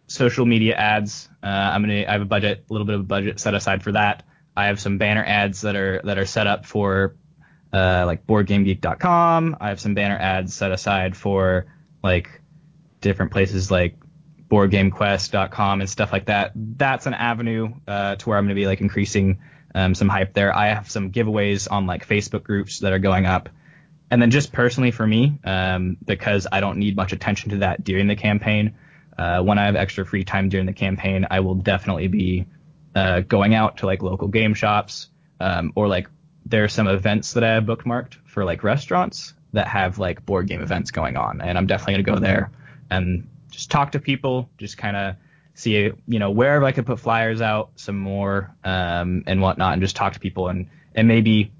[0.08, 1.30] social media ads.
[1.44, 3.84] Uh, I'm gonna I have a budget, a little bit of a budget set aside
[3.84, 4.24] for that.
[4.56, 7.16] I have some banner ads that are that are set up for
[7.72, 9.58] uh, like BoardGameGeek.com.
[9.60, 11.68] I have some banner ads set aside for
[12.04, 12.42] like
[13.02, 13.98] different places like
[14.50, 16.54] BoardGameQuest.com and stuff like that.
[16.56, 19.40] That's an avenue uh, to where I'm gonna be like increasing
[19.76, 20.56] um, some hype there.
[20.56, 23.50] I have some giveaways on like Facebook groups that are going up.
[24.10, 27.84] And then just personally for me, um, because I don't need much attention to that
[27.84, 28.76] during the campaign,
[29.18, 32.46] uh, when I have extra free time during the campaign, I will definitely be
[32.96, 36.08] uh, going out to like local game shops um, or like
[36.46, 40.48] there are some events that I have bookmarked for like restaurants that have like board
[40.48, 42.52] game events going on, and I'm definitely gonna go there
[42.90, 45.16] and just talk to people, just kind of
[45.54, 49.82] see you know wherever I could put flyers out some more um, and whatnot, and
[49.82, 50.48] just talk to people.
[50.48, 51.52] And and maybe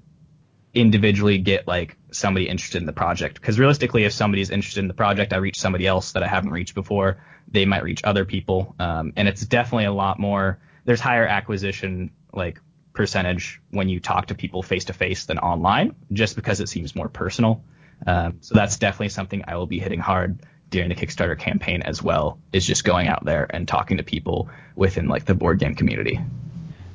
[0.74, 4.94] individually get like somebody interested in the project because realistically if somebody's interested in the
[4.94, 7.18] project i reach somebody else that i haven't reached before
[7.50, 8.74] they might reach other people.
[8.78, 12.60] Um, and it's definitely a lot more, there's higher acquisition like
[12.92, 16.94] percentage when you talk to people face to face than online, just because it seems
[16.94, 17.62] more personal.
[18.06, 22.02] Um, so that's definitely something I will be hitting hard during the Kickstarter campaign as
[22.02, 25.74] well, is just going out there and talking to people within like the board game
[25.74, 26.20] community.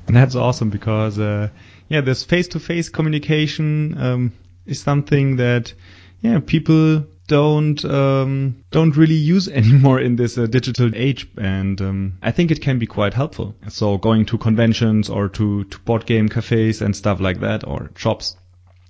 [0.06, 1.48] And that's awesome because, uh,
[1.88, 4.32] yeah, this face to face communication, um,
[4.66, 5.72] is something that,
[6.20, 12.18] yeah, people don't um, don't really use anymore in this uh, digital age, and um,
[12.22, 13.54] I think it can be quite helpful.
[13.68, 17.90] So going to conventions or to to board game cafes and stuff like that, or
[17.96, 18.36] shops.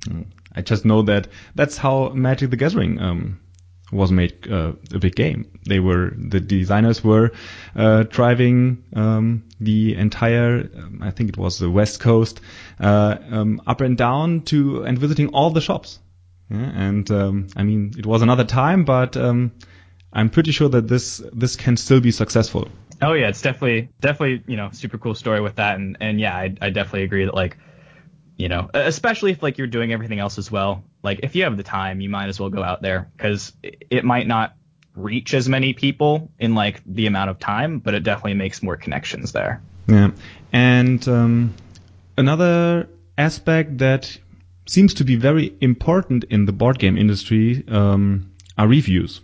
[0.07, 3.41] Mm, I just know that that's how Magic the Gathering um,
[3.95, 5.59] was made uh, a big game.
[5.67, 7.33] They were the designers were
[7.77, 12.41] uh, driving um, the entire, um, I think it was the West Coast,
[12.81, 15.99] uh, um, up and down to and visiting all the shops.
[16.51, 19.53] Yeah, and um, I mean, it was another time, but um,
[20.13, 22.69] I'm pretty sure that this this can still be successful.
[23.01, 26.37] Oh yeah, it's definitely definitely you know super cool story with that, and and yeah,
[26.37, 27.57] I, I definitely agree that like
[28.37, 30.85] you know especially if like you're doing everything else as well.
[31.03, 34.05] Like if you have the time, you might as well go out there because it
[34.05, 34.55] might not
[34.97, 38.77] reach as many people in like the amount of time, but it definitely makes more
[38.77, 39.63] connections there.
[39.89, 40.11] Yeah,
[40.53, 41.55] and um,
[42.17, 44.19] another aspect that
[44.67, 49.21] seems to be very important in the board game industry um, are reviews.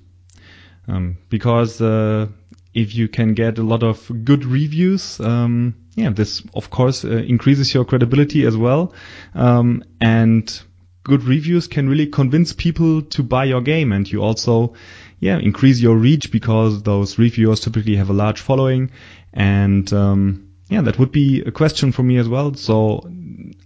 [0.89, 2.27] Um, because uh,
[2.73, 7.09] if you can get a lot of good reviews, um, yeah, this of course uh,
[7.09, 8.95] increases your credibility as well.
[9.35, 10.63] Um, and
[11.03, 14.75] good reviews can really convince people to buy your game, and you also,
[15.19, 18.91] yeah, increase your reach because those reviewers typically have a large following.
[19.33, 22.55] And um, yeah, that would be a question for me as well.
[22.55, 23.11] So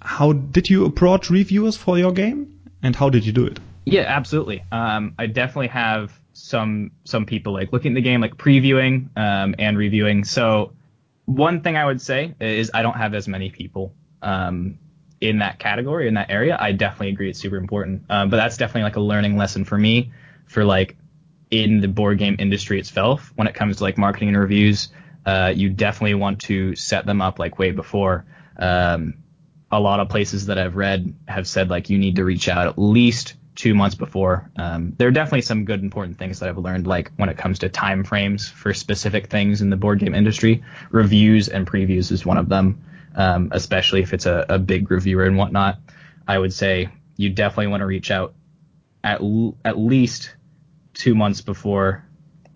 [0.00, 3.58] how did you approach reviewers for your game, and how did you do it?
[3.84, 4.64] Yeah, absolutely.
[4.72, 9.54] Um, I definitely have some some people like looking at the game, like previewing um,
[9.58, 10.24] and reviewing.
[10.24, 10.72] So
[11.24, 14.78] one thing I would say is I don't have as many people um,
[15.20, 16.58] in that category in that area.
[16.60, 19.78] I definitely agree it's super important, um, but that's definitely like a learning lesson for
[19.78, 20.12] me
[20.46, 20.96] for like
[21.50, 24.88] in the board game industry itself when it comes to like marketing and reviews.
[25.24, 28.26] Uh, you definitely want to set them up like way before.
[28.58, 29.14] Um,
[29.70, 32.66] a lot of places that I've read have said like you need to reach out
[32.66, 34.50] at least two months before.
[34.56, 37.60] Um, there are definitely some good important things that I've learned, like when it comes
[37.60, 40.64] to time frames for specific things in the board game industry.
[40.90, 42.82] Reviews and previews is one of them,
[43.14, 45.78] um, especially if it's a, a, big reviewer and whatnot.
[46.26, 48.34] I would say you definitely want to reach out
[49.04, 50.34] at l- at least
[50.94, 52.04] two months before,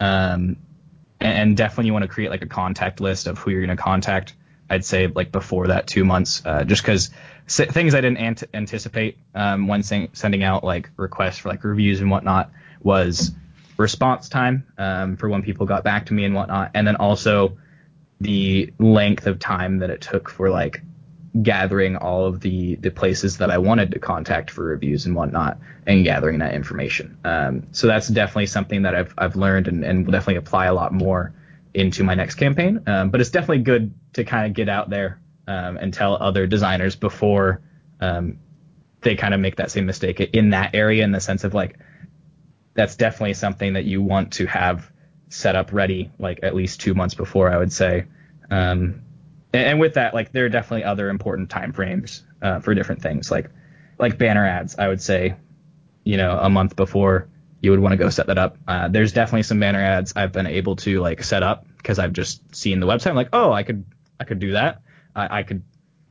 [0.01, 0.57] um,
[1.21, 3.77] and, and definitely you want to create like a contact list of who you're going
[3.77, 4.35] to contact
[4.71, 7.11] I'd say like before that two months, uh, just because
[7.47, 12.11] things I didn't ant- anticipate um, when sending out like requests for like reviews and
[12.11, 12.51] whatnot
[12.83, 13.33] was
[13.79, 17.57] response time um, for when people got back to me and whatnot, and then also
[18.21, 20.83] the length of time that it took for like
[21.43, 25.59] gathering all of the the places that I wanted to contact for reviews and whatnot,
[25.87, 27.17] and gathering that information.
[27.25, 30.75] Um, so that's definitely something that I've I've learned and, and will definitely apply a
[30.75, 31.33] lot more
[31.75, 32.83] into my next campaign.
[32.87, 36.47] Um, but it's definitely good to kind of get out there um, and tell other
[36.47, 37.63] designers before
[38.01, 38.39] um,
[39.01, 41.79] they kind of make that same mistake in that area in the sense of like
[42.75, 44.91] that's definitely something that you want to have
[45.31, 48.07] set up ready like at least two months before I would say.
[48.51, 49.03] Um,
[49.53, 53.03] and, and, with that, like there are definitely other important time frames uh, for different
[53.03, 53.51] things like
[53.99, 54.77] like banner ads.
[54.79, 55.35] I would say,
[56.05, 57.29] you know, a month before
[57.61, 58.57] you would want to go set that up.
[58.67, 62.13] Uh, there's definitely some banner ads I've been able to like set up because I've
[62.13, 63.11] just seen the website.
[63.11, 63.85] I'm like, oh, I could
[64.21, 64.83] I could do that.
[65.15, 65.63] I, I could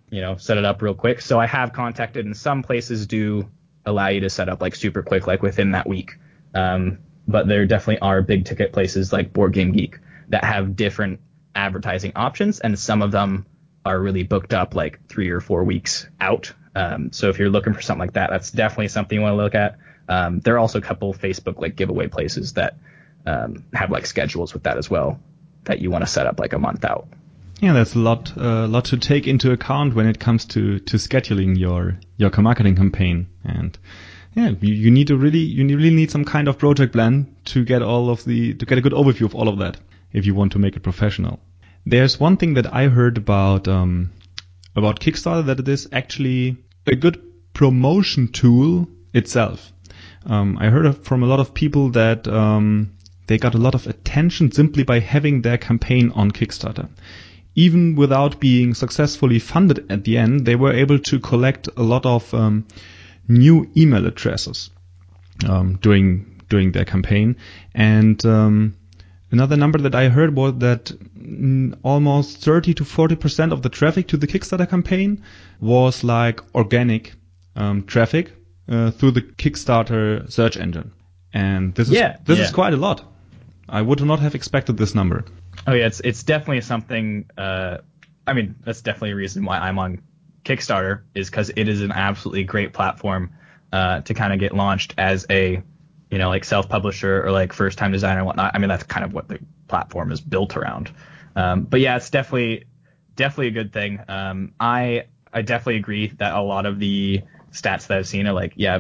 [0.10, 1.22] you know set it up real quick.
[1.22, 3.50] So I have contacted, and some places do
[3.86, 6.18] allow you to set up like super quick, like within that week.
[6.54, 11.22] Um, but there definitely are big ticket places like Board Game Geek that have different
[11.56, 13.46] advertising options, and some of them
[13.86, 16.52] are really booked up like three or four weeks out.
[16.76, 19.38] Um, so if you're looking for something like that, that's definitely something you want to
[19.38, 19.78] look at.
[20.08, 22.78] Um, there are also a couple Facebook like giveaway places that
[23.26, 25.20] um, have like schedules with that as well
[25.66, 27.08] that you want to set up like a month out.
[27.60, 30.80] Yeah, that's a lot, a uh, lot to take into account when it comes to,
[30.80, 33.28] to scheduling your, your marketing campaign.
[33.44, 33.78] And
[34.36, 37.66] yeah, you, you need to really, you really need some kind of project plan to
[37.66, 39.78] get all of the, to get a good overview of all of that
[40.14, 41.40] if you want to make it professional.
[41.86, 44.12] There's one thing that I heard about, um,
[44.76, 47.22] about Kickstarter that it is actually a good
[47.54, 49.74] promotion tool itself.
[50.28, 52.92] Um, I heard from a lot of people that um,
[53.28, 56.90] they got a lot of attention simply by having their campaign on Kickstarter.
[57.56, 62.06] Even without being successfully funded at the end, they were able to collect a lot
[62.06, 62.68] of um,
[63.28, 64.70] new email addresses
[65.48, 67.36] um, during during their campaign.
[67.74, 68.78] And um,
[69.32, 70.92] another number that I heard was that
[71.84, 75.24] almost 30 to 40 percent of the traffic to the Kickstarter campaign
[75.60, 77.14] was like organic
[77.56, 78.37] um, traffic
[78.70, 80.94] uh, through the Kickstarter search engine,
[81.34, 82.46] and this is yeah, this yeah.
[82.46, 83.04] is quite a lot.
[83.70, 85.26] I would not have expected this number.
[85.66, 87.30] Oh yeah, it's it's definitely something.
[87.38, 87.80] Uh,
[88.26, 90.02] I mean, that's definitely a reason why I'm on
[90.44, 93.32] Kickstarter is because it is an absolutely great platform
[93.72, 95.62] uh, to kind of get launched as a
[96.10, 98.52] you know, like self-publisher or like first-time designer and whatnot.
[98.56, 100.90] I mean, that's kind of what the platform is built around.
[101.36, 102.66] Um, but yeah, it's definitely
[103.16, 104.00] definitely a good thing.
[104.08, 108.34] Um, I I definitely agree that a lot of the stats that I've seen are
[108.34, 108.80] like, yeah,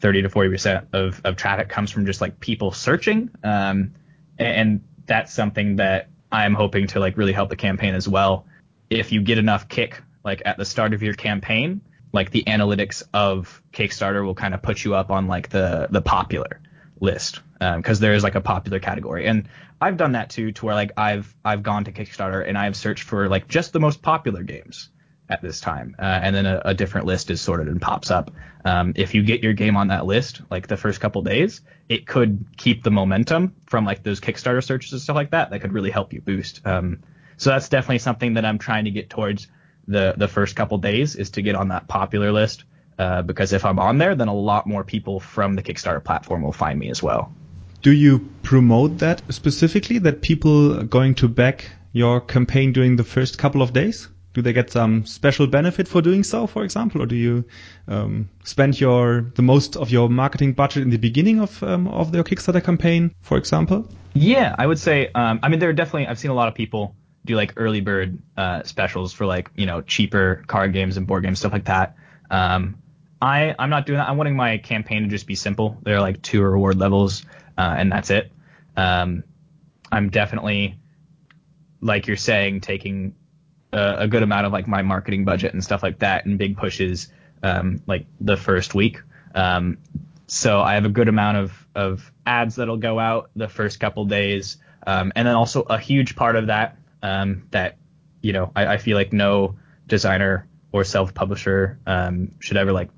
[0.00, 3.94] 30 to 40 percent of of traffic comes from just like people searching, um,
[4.38, 8.46] and, that's something that I'm hoping to like really help the campaign as well.
[8.90, 11.80] If you get enough kick like at the start of your campaign,
[12.12, 16.00] like the analytics of Kickstarter will kind of put you up on like the the
[16.00, 16.60] popular
[17.00, 19.26] list because um, there is like a popular category.
[19.26, 19.48] And
[19.80, 23.02] I've done that too to where like I've I've gone to Kickstarter and I've searched
[23.02, 24.90] for like just the most popular games
[25.30, 28.30] at this time uh, and then a, a, different list is sorted and pops up
[28.64, 32.06] um, if you get your game on that list like the first couple days it
[32.06, 35.72] could keep the momentum from like those Kickstarter searches and stuff like that that could
[35.72, 36.98] really help you boost um,
[37.36, 39.46] so that's definitely something that I'm trying to get towards
[39.88, 42.64] the the first couple days is to get on that popular list
[43.00, 46.42] uh, because if I'm on there, then a lot more people from the Kickstarter platform
[46.42, 47.32] will find me as well.
[47.80, 53.04] Do you promote that specifically that people are going to back your campaign during the
[53.04, 54.08] first couple of days?
[54.32, 57.44] Do they get some special benefit for doing so, for example, or do you
[57.88, 62.12] um, spend your the most of your marketing budget in the beginning of um, of
[62.12, 63.88] their Kickstarter campaign, for example?
[64.14, 65.10] Yeah, I would say.
[65.14, 67.80] Um, I mean, there are definitely I've seen a lot of people do like early
[67.80, 71.64] bird uh, specials for like you know cheaper card games and board games stuff like
[71.66, 71.96] that.
[72.30, 72.78] Um,
[73.20, 74.08] I I'm not doing that.
[74.08, 75.78] I'm wanting my campaign to just be simple.
[75.82, 77.24] There are like two reward levels,
[77.58, 78.32] uh, and that's it.
[78.76, 79.24] Um,
[79.92, 80.76] I'm definitely
[81.80, 83.14] like you're saying taking
[83.72, 86.56] a, a, good amount of like my marketing budget and stuff like that and big
[86.56, 87.08] pushes
[87.42, 89.00] um, like the first week.
[89.34, 89.78] Um,
[90.26, 94.04] so I have a good amount of of ads that'll go out the first couple
[94.04, 97.76] days, um, and then also a huge part of that um, that
[98.22, 99.56] you know I, I, feel like no
[99.86, 102.90] designer or self publisher um, should ever like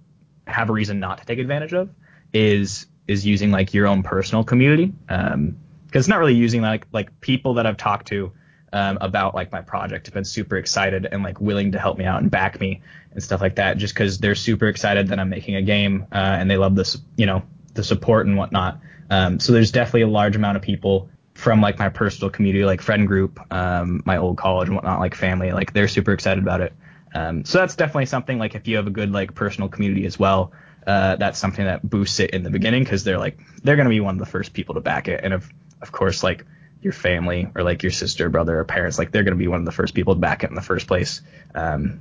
[0.47, 1.91] have a reason not to take advantage of
[2.33, 5.57] is is using like your own personal community because um,
[5.93, 8.33] it's not really using like like people that I've talked to
[8.73, 12.05] um, about like my project have been super excited and like willing to help me
[12.05, 12.81] out and back me
[13.13, 16.17] and stuff like that just because they're super excited that I'm making a game uh,
[16.17, 17.43] and they love this you know
[17.75, 18.81] the support and whatnot.
[19.11, 22.81] Um, so there's definitely a large amount of people from like my personal community, like
[22.83, 26.61] friend group, um, my old college and whatnot, like family, like they're super excited about
[26.61, 26.73] it.
[27.15, 30.19] Um, so that's definitely something like if you have a good like personal community as
[30.19, 30.53] well,
[30.87, 34.01] uh, that's something that boosts it in the beginning because they're like they're gonna be
[34.01, 35.49] one of the first people to back it, and of
[35.81, 36.45] of course like
[36.83, 39.67] your family or like your sister, brother, or parents, like they're gonna be one of
[39.67, 41.21] the first people to back it in the first place.
[41.55, 42.01] Um,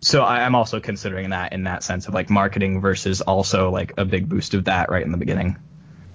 [0.00, 3.94] so I, I'm also considering that in that sense of like marketing versus also like
[3.98, 5.56] a big boost of that right in the beginning.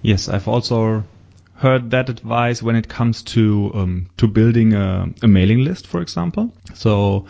[0.02, 1.04] Yes, I've also
[1.56, 6.02] heard that advice when it comes to um, to building a, a, mailing list, for
[6.02, 6.54] example.
[6.74, 7.26] So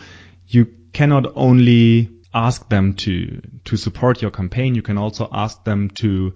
[0.48, 4.74] you cannot only ask them to to support your campaign.
[4.74, 6.34] You can also ask them to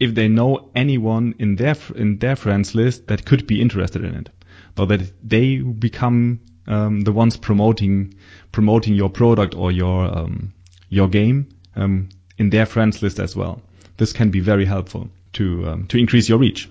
[0.00, 4.14] if they know anyone in their in their friends list that could be interested in
[4.14, 4.30] it,
[4.76, 8.14] so that they become um, the ones promoting
[8.52, 10.52] promoting your product or your um,
[10.88, 13.60] your game um, in their friends list as well.
[13.96, 16.68] This can be very helpful to um, to increase your reach.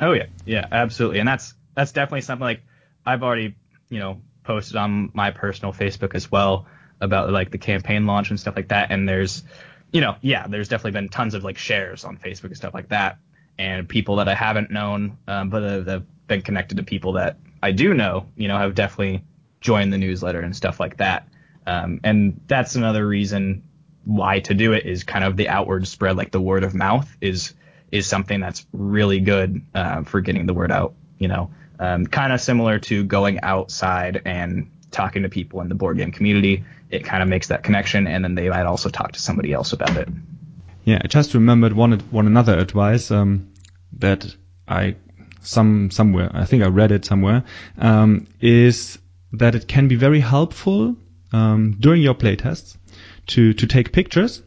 [0.00, 2.62] Oh yeah, yeah, absolutely, and that's that's definitely something like
[3.04, 3.54] I've already
[3.88, 6.66] you know posted on my personal Facebook as well
[7.00, 8.90] about like the campaign launch and stuff like that.
[8.90, 9.42] And there's,
[9.92, 12.88] you know, yeah, there's definitely been tons of like shares on Facebook and stuff like
[12.88, 13.18] that.
[13.58, 17.36] And people that I haven't known, um, but have, have been connected to people that
[17.62, 19.24] I do know, you know, have definitely
[19.60, 21.28] joined the newsletter and stuff like that.
[21.66, 23.62] Um, and that's another reason
[24.04, 27.14] why to do it is kind of the outward spread, like the word of mouth
[27.20, 27.54] is
[27.92, 30.94] is something that's really good uh, for getting the word out.
[31.18, 35.74] You know, um, kind of similar to going outside and talking to people in the
[35.74, 36.64] board game community.
[36.90, 39.72] It kind of makes that connection, and then they might also talk to somebody else
[39.72, 40.08] about it.
[40.84, 43.52] Yeah, I just remembered one one another advice um,
[43.98, 44.34] that
[44.66, 44.96] I
[45.42, 47.44] some somewhere I think I read it somewhere
[47.78, 48.98] um, is
[49.32, 50.96] that it can be very helpful
[51.32, 52.76] um, during your playtests
[53.28, 54.42] to to take pictures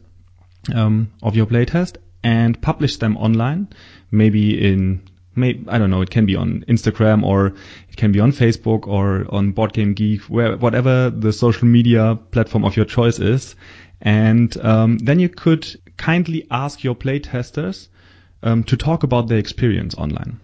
[0.74, 3.68] um, of your playtest and publish them online,
[4.10, 5.02] maybe in
[5.36, 7.54] Maybe, I don't know, it can be on Instagram or
[7.88, 12.18] it can be on Facebook or on Board Game Geek, where, whatever the social media
[12.30, 13.56] platform of your choice is.
[14.00, 15.66] And um, then you could
[15.96, 17.88] kindly ask your playtesters
[18.42, 20.40] um, to talk about their experience online.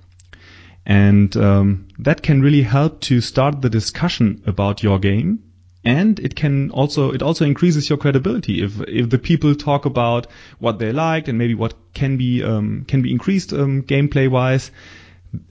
[0.86, 5.42] And um, that can really help to start the discussion about your game
[5.84, 10.26] and it can also it also increases your credibility if if the people talk about
[10.58, 14.70] what they liked and maybe what can be um, can be increased um, gameplay wise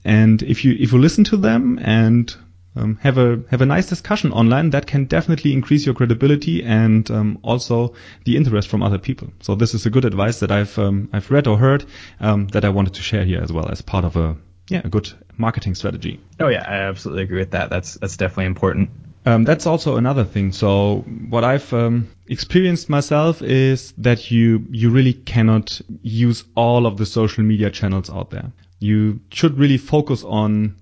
[0.04, 2.36] and if you if you listen to them and
[2.76, 7.10] um, have a have a nice discussion online that can definitely increase your credibility and
[7.10, 9.32] um, also the interest from other people.
[9.40, 11.84] So this is a good advice that I've um, I've read or heard
[12.20, 14.36] um, that I wanted to share here as well as part of a
[14.68, 16.20] yeah a good marketing strategy.
[16.38, 17.70] Oh yeah, I absolutely agree with that.
[17.70, 18.90] That's that's definitely important.
[19.26, 20.52] Um, that's also another thing.
[20.52, 26.96] So what I've um, experienced myself is that you you really cannot use all of
[26.96, 28.52] the social media channels out there.
[28.78, 30.76] You should really focus on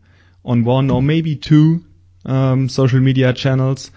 [0.44, 1.84] on one or maybe two
[2.24, 3.90] um, social media channels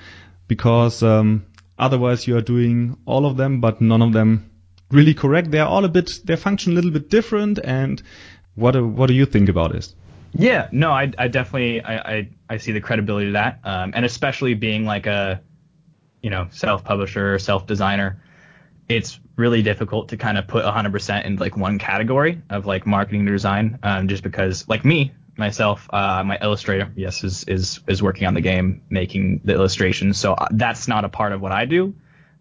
[0.48, 1.46] because um,
[1.78, 4.50] otherwise you are doing all of them, but none of them
[4.90, 5.52] really correct.
[5.52, 7.60] They're all a bit they function a little bit different.
[7.64, 8.02] And
[8.56, 9.96] what do, what do you think about this?
[10.34, 14.06] Yeah, no, I, I definitely I, I, I see the credibility to that, um, and
[14.06, 15.42] especially being like a
[16.22, 18.22] you know self publisher, or self designer,
[18.88, 23.26] it's really difficult to kind of put 100% in like one category of like marketing
[23.26, 28.28] design, um, just because like me myself, uh, my illustrator, yes, is is is working
[28.28, 31.66] on the game, making the illustrations, so uh, that's not a part of what I
[31.66, 31.96] do,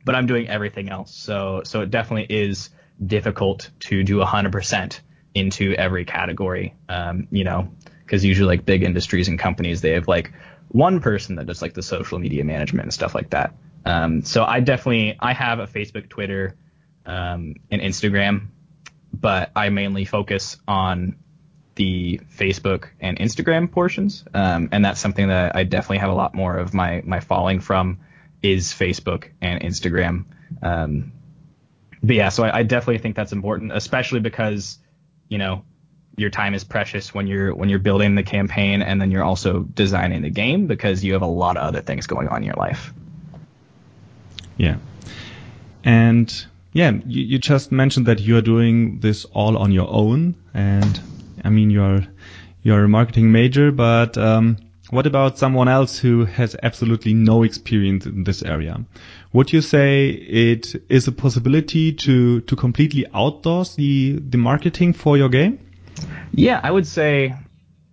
[0.05, 2.71] but I'm doing everything else, so so it definitely is
[3.05, 5.01] difficult to do 100%
[5.35, 6.75] into every category.
[6.89, 7.71] Um, you know,
[8.05, 10.33] because usually like big industries and companies, they have like
[10.69, 13.55] one person that does like the social media management and stuff like that.
[13.85, 16.57] Um, so I definitely I have a Facebook, Twitter,
[17.07, 18.49] um, and Instagram,
[19.13, 21.17] but I mainly focus on
[21.77, 26.35] the Facebook and Instagram portions, um, and that's something that I definitely have a lot
[26.35, 28.01] more of my my following from
[28.43, 30.25] is Facebook and Instagram.
[30.63, 31.13] Um,
[32.03, 34.79] but yeah, so I, I definitely think that's important, especially because
[35.31, 35.65] you know
[36.17, 39.61] your time is precious when you're when you're building the campaign and then you're also
[39.61, 42.57] designing the game because you have a lot of other things going on in your
[42.57, 42.93] life.
[44.59, 44.77] Yeah.
[45.83, 50.35] And yeah, you, you just mentioned that you are doing this all on your own
[50.53, 51.01] and
[51.43, 52.07] I mean you're
[52.63, 54.59] you're a marketing major, but um,
[54.91, 58.85] what about someone else who has absolutely no experience in this area?
[59.33, 65.17] Would you say it is a possibility to to completely outsource the the marketing for
[65.17, 65.59] your game?
[66.33, 67.35] Yeah, I would say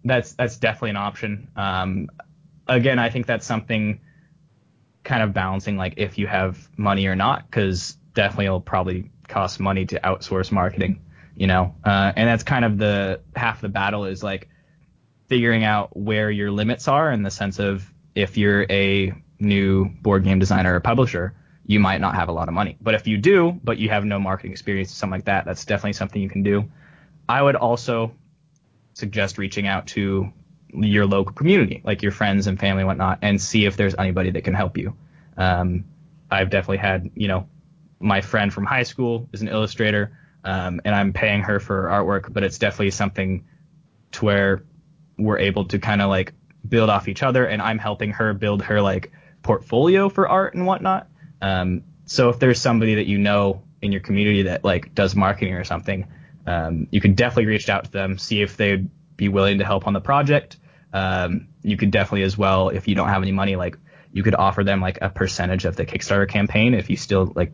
[0.04, 1.50] that's that's definitely an option.
[1.56, 2.10] Um,
[2.68, 4.00] again, I think that's something
[5.04, 9.60] kind of balancing like if you have money or not, because definitely it'll probably cost
[9.60, 11.02] money to outsource marketing,
[11.36, 11.76] you know.
[11.84, 14.50] Uh, and that's kind of the half the battle is like
[15.28, 17.86] figuring out where your limits are in the sense of
[18.16, 21.34] if you're a new board game designer or publisher,
[21.66, 22.78] you might not have a lot of money.
[22.82, 25.94] But if you do, but you have no marketing experience, something like that, that's definitely
[25.94, 26.70] something you can do.
[27.28, 28.14] I would also
[28.94, 30.32] suggest reaching out to
[30.74, 34.32] your local community, like your friends and family and whatnot, and see if there's anybody
[34.32, 34.96] that can help you.
[35.36, 35.86] Um,
[36.32, 37.48] I've definitely had, you know,
[38.00, 42.32] my friend from high school is an illustrator, um, and I'm paying her for artwork,
[42.32, 43.46] but it's definitely something
[44.14, 44.64] to where
[45.18, 46.34] we're able to kind of like
[46.68, 49.12] build off each other, and I'm helping her build her like
[49.48, 51.08] portfolio for art and whatnot.
[51.42, 55.54] Um, so if there's somebody that you know in your community that like does marketing
[55.54, 56.08] or something,
[56.46, 59.88] um, you could definitely reach out to them, see if they'd be willing to help
[59.88, 60.58] on the project.
[60.94, 63.78] Um, you could definitely as well, if you don't have any money, like
[64.12, 67.52] you could offer them like a percentage of the Kickstarter campaign if you still like,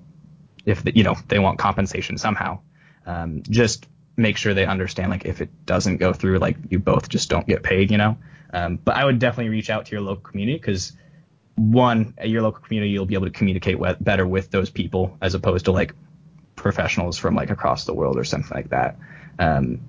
[0.66, 2.60] if the, you know they want compensation somehow.
[3.06, 7.10] Um, just make sure they understand like if it doesn't go through, like you both
[7.10, 8.18] just don't get paid, you know.
[8.54, 10.94] Um, but I would definitely reach out to your local community because
[11.56, 15.18] one, at your local community, you'll be able to communicate with, better with those people
[15.22, 15.94] as opposed to like
[16.56, 18.98] professionals from like across the world or something like that.
[19.40, 19.82] Um,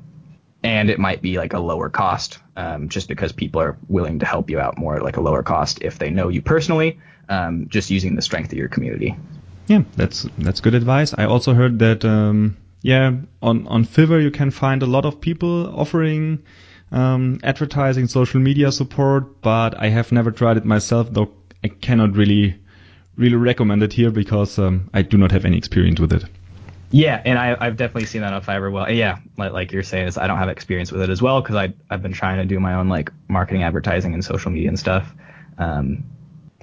[0.63, 4.27] and it might be like a lower cost, um, just because people are willing to
[4.27, 6.99] help you out more, like a lower cost if they know you personally,
[7.29, 9.15] um, just using the strength of your community.
[9.67, 11.15] Yeah, that's that's good advice.
[11.17, 13.13] I also heard that um, yeah,
[13.43, 16.43] on on Fiverr you can find a lot of people offering
[16.93, 21.33] um, advertising, social media support, but I have never tried it myself, though
[21.65, 22.61] I cannot really
[23.17, 26.25] really recommend it here because um, I do not have any experience with it.
[26.91, 28.71] Yeah, and I, have definitely seen that on Fiverr.
[28.71, 31.41] Well, yeah, like, like you're saying, is I don't have experience with it as well
[31.41, 34.69] because I I've been trying to do my own like marketing, advertising, and social media
[34.69, 35.13] and stuff.
[35.59, 36.05] Um,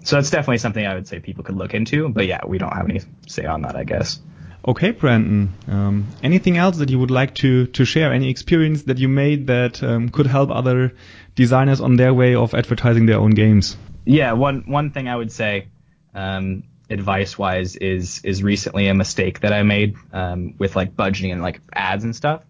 [0.03, 2.07] so that's definitely something I would say people could look into.
[2.09, 4.19] But yeah, we don't have any say on that, I guess.
[4.65, 5.53] Okay, Brandon.
[5.67, 8.13] Um, anything else that you would like to to share?
[8.13, 10.93] Any experience that you made that um, could help other
[11.35, 13.75] designers on their way of advertising their own games?
[14.05, 15.67] Yeah, one one thing I would say
[16.13, 21.31] um, advice wise is is recently a mistake that I made um, with like budgeting
[21.31, 22.43] and like ads and stuff.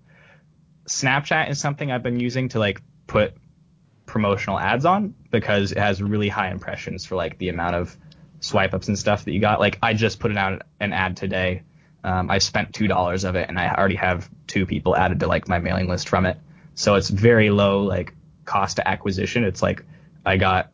[0.89, 3.35] Snapchat is something I've been using to like put
[4.05, 7.95] promotional ads on because it has really high impressions for like the amount of
[8.39, 9.59] swipe ups and stuff that you got.
[9.59, 11.63] Like I just put out an ad today.
[12.03, 15.27] Um, I spent two dollars of it and I already have two people added to
[15.27, 16.37] like my mailing list from it.
[16.75, 19.43] So it's very low like cost to acquisition.
[19.43, 19.85] It's like
[20.25, 20.71] I got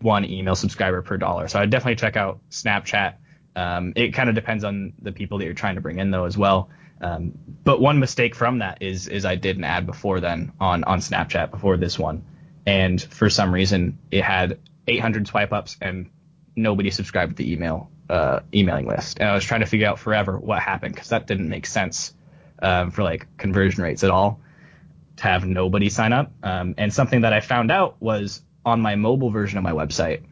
[0.00, 1.48] one email subscriber per dollar.
[1.48, 3.14] So I'd definitely check out Snapchat.
[3.56, 6.24] Um, it kind of depends on the people that you're trying to bring in though
[6.24, 6.70] as well.
[7.00, 7.32] Um,
[7.64, 11.00] but one mistake from that is is I did an ad before then on on
[11.00, 12.24] Snapchat before this one,
[12.66, 16.10] and for some reason it had 800 swipe ups and
[16.56, 19.18] nobody subscribed to the email uh, emailing list.
[19.20, 22.12] And I was trying to figure out forever what happened because that didn't make sense
[22.60, 24.40] um, for like conversion rates at all
[25.16, 26.32] to have nobody sign up.
[26.42, 30.22] Um, and something that I found out was on my mobile version of my website,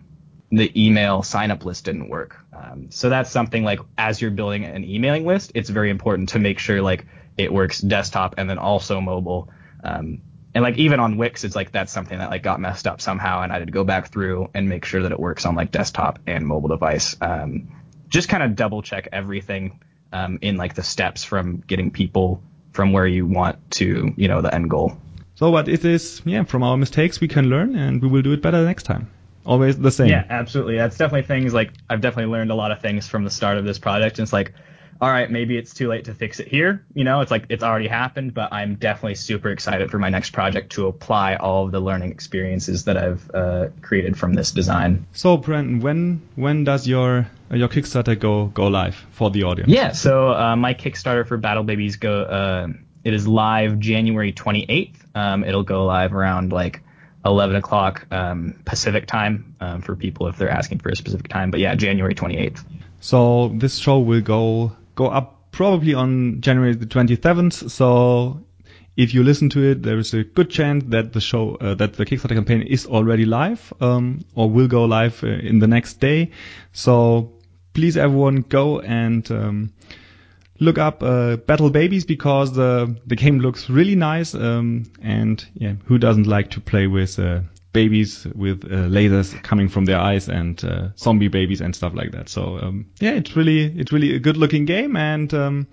[0.51, 2.37] the email sign up list didn't work.
[2.53, 6.39] Um, so that's something like as you're building an emailing list, it's very important to
[6.39, 7.07] make sure like
[7.37, 9.51] it works desktop and then also mobile.
[9.85, 10.23] Um,
[10.55, 13.43] and like even on Wix, it's like that's something that like got messed up somehow,
[13.43, 15.71] and I had to go back through and make sure that it works on like
[15.71, 17.17] desktop and mobile device.
[17.21, 17.69] Um,
[18.09, 19.81] just kind of double check everything
[20.13, 24.41] um, in like the steps from getting people from where you want to you know
[24.41, 24.97] the end goal.
[25.39, 28.33] So, but it is yeah from our mistakes we can learn, and we will do
[28.33, 29.09] it better next time
[29.49, 30.09] always the same.
[30.09, 30.77] Yeah, absolutely.
[30.77, 33.65] That's definitely things like I've definitely learned a lot of things from the start of
[33.65, 34.19] this project.
[34.19, 34.53] And it's like,
[35.01, 36.85] all right, maybe it's too late to fix it here.
[36.93, 40.31] You know, it's like it's already happened, but I'm definitely super excited for my next
[40.31, 45.07] project to apply all of the learning experiences that I've uh, created from this design.
[45.13, 49.71] So, Brandon, when when does your your Kickstarter go go live for the audience?
[49.71, 52.69] Yeah, so uh, my Kickstarter for Battle Babies go uh,
[53.05, 54.97] it is live January 28th.
[55.19, 56.83] Um, it'll go live around like
[57.25, 61.51] 11 o'clock um, Pacific time um, for people if they're asking for a specific time.
[61.51, 62.65] But yeah, January 28th.
[63.01, 67.71] So this show will go go up probably on January the 27th.
[67.71, 68.45] So
[68.97, 71.95] if you listen to it, there is a good chance that the show, uh, that
[71.95, 76.01] the Kickstarter campaign is already live, um, or will go live uh, in the next
[76.01, 76.33] day.
[76.73, 77.33] So
[77.75, 79.73] please everyone go and, um,
[80.61, 84.35] look up uh, Battle Babies because the the game looks really nice.
[84.35, 87.41] Um, and yeah, who doesn't like to play with uh,
[87.73, 92.13] babies with uh, lasers coming from their eyes and uh, zombie babies and stuff like
[92.13, 92.29] that?
[92.29, 95.67] So um, yeah, it's really it's really a good looking game, and um,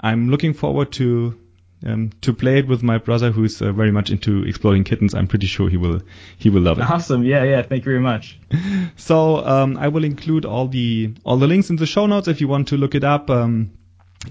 [0.00, 1.38] I'm looking forward to.
[1.86, 5.26] Um, to play it with my brother, who's uh, very much into exploding kittens, I'm
[5.26, 6.00] pretty sure he will
[6.38, 6.90] he will love it.
[6.90, 7.60] Awesome, yeah, yeah.
[7.60, 8.40] Thank you very much.
[8.96, 12.40] so um, I will include all the all the links in the show notes if
[12.40, 13.28] you want to look it up.
[13.28, 13.72] Um,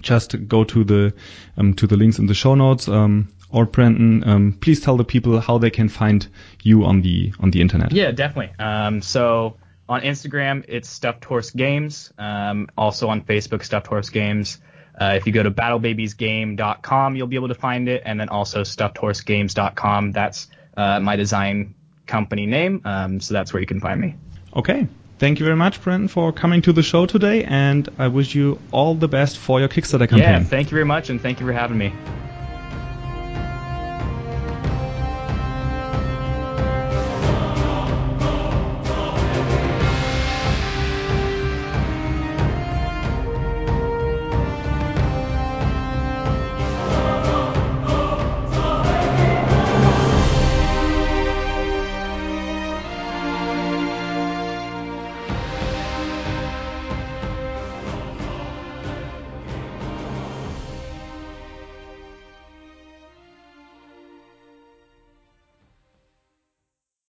[0.01, 1.13] just go to the
[1.57, 2.87] um, to the links in the show notes.
[2.87, 6.27] Um, or Brandon, um, please tell the people how they can find
[6.63, 7.91] you on the on the internet.
[7.91, 8.53] Yeah, definitely.
[8.57, 12.11] Um, so on Instagram, it's Stuffed Horse Games.
[12.17, 14.59] Um, also on Facebook, Stuffed Horse Games.
[14.99, 18.61] Uh, if you go to battlebabiesgame.com, you'll be able to find it, and then also
[18.61, 20.11] stuffedhorsegames.com.
[20.11, 21.75] That's uh, my design
[22.05, 22.81] company name.
[22.85, 24.15] Um, so that's where you can find me.
[24.55, 24.87] Okay,
[25.23, 28.59] Thank you very much, Brandon, for coming to the show today, and I wish you
[28.73, 30.19] all the best for your Kickstarter campaign.
[30.19, 31.93] Yeah, thank you very much, and thank you for having me.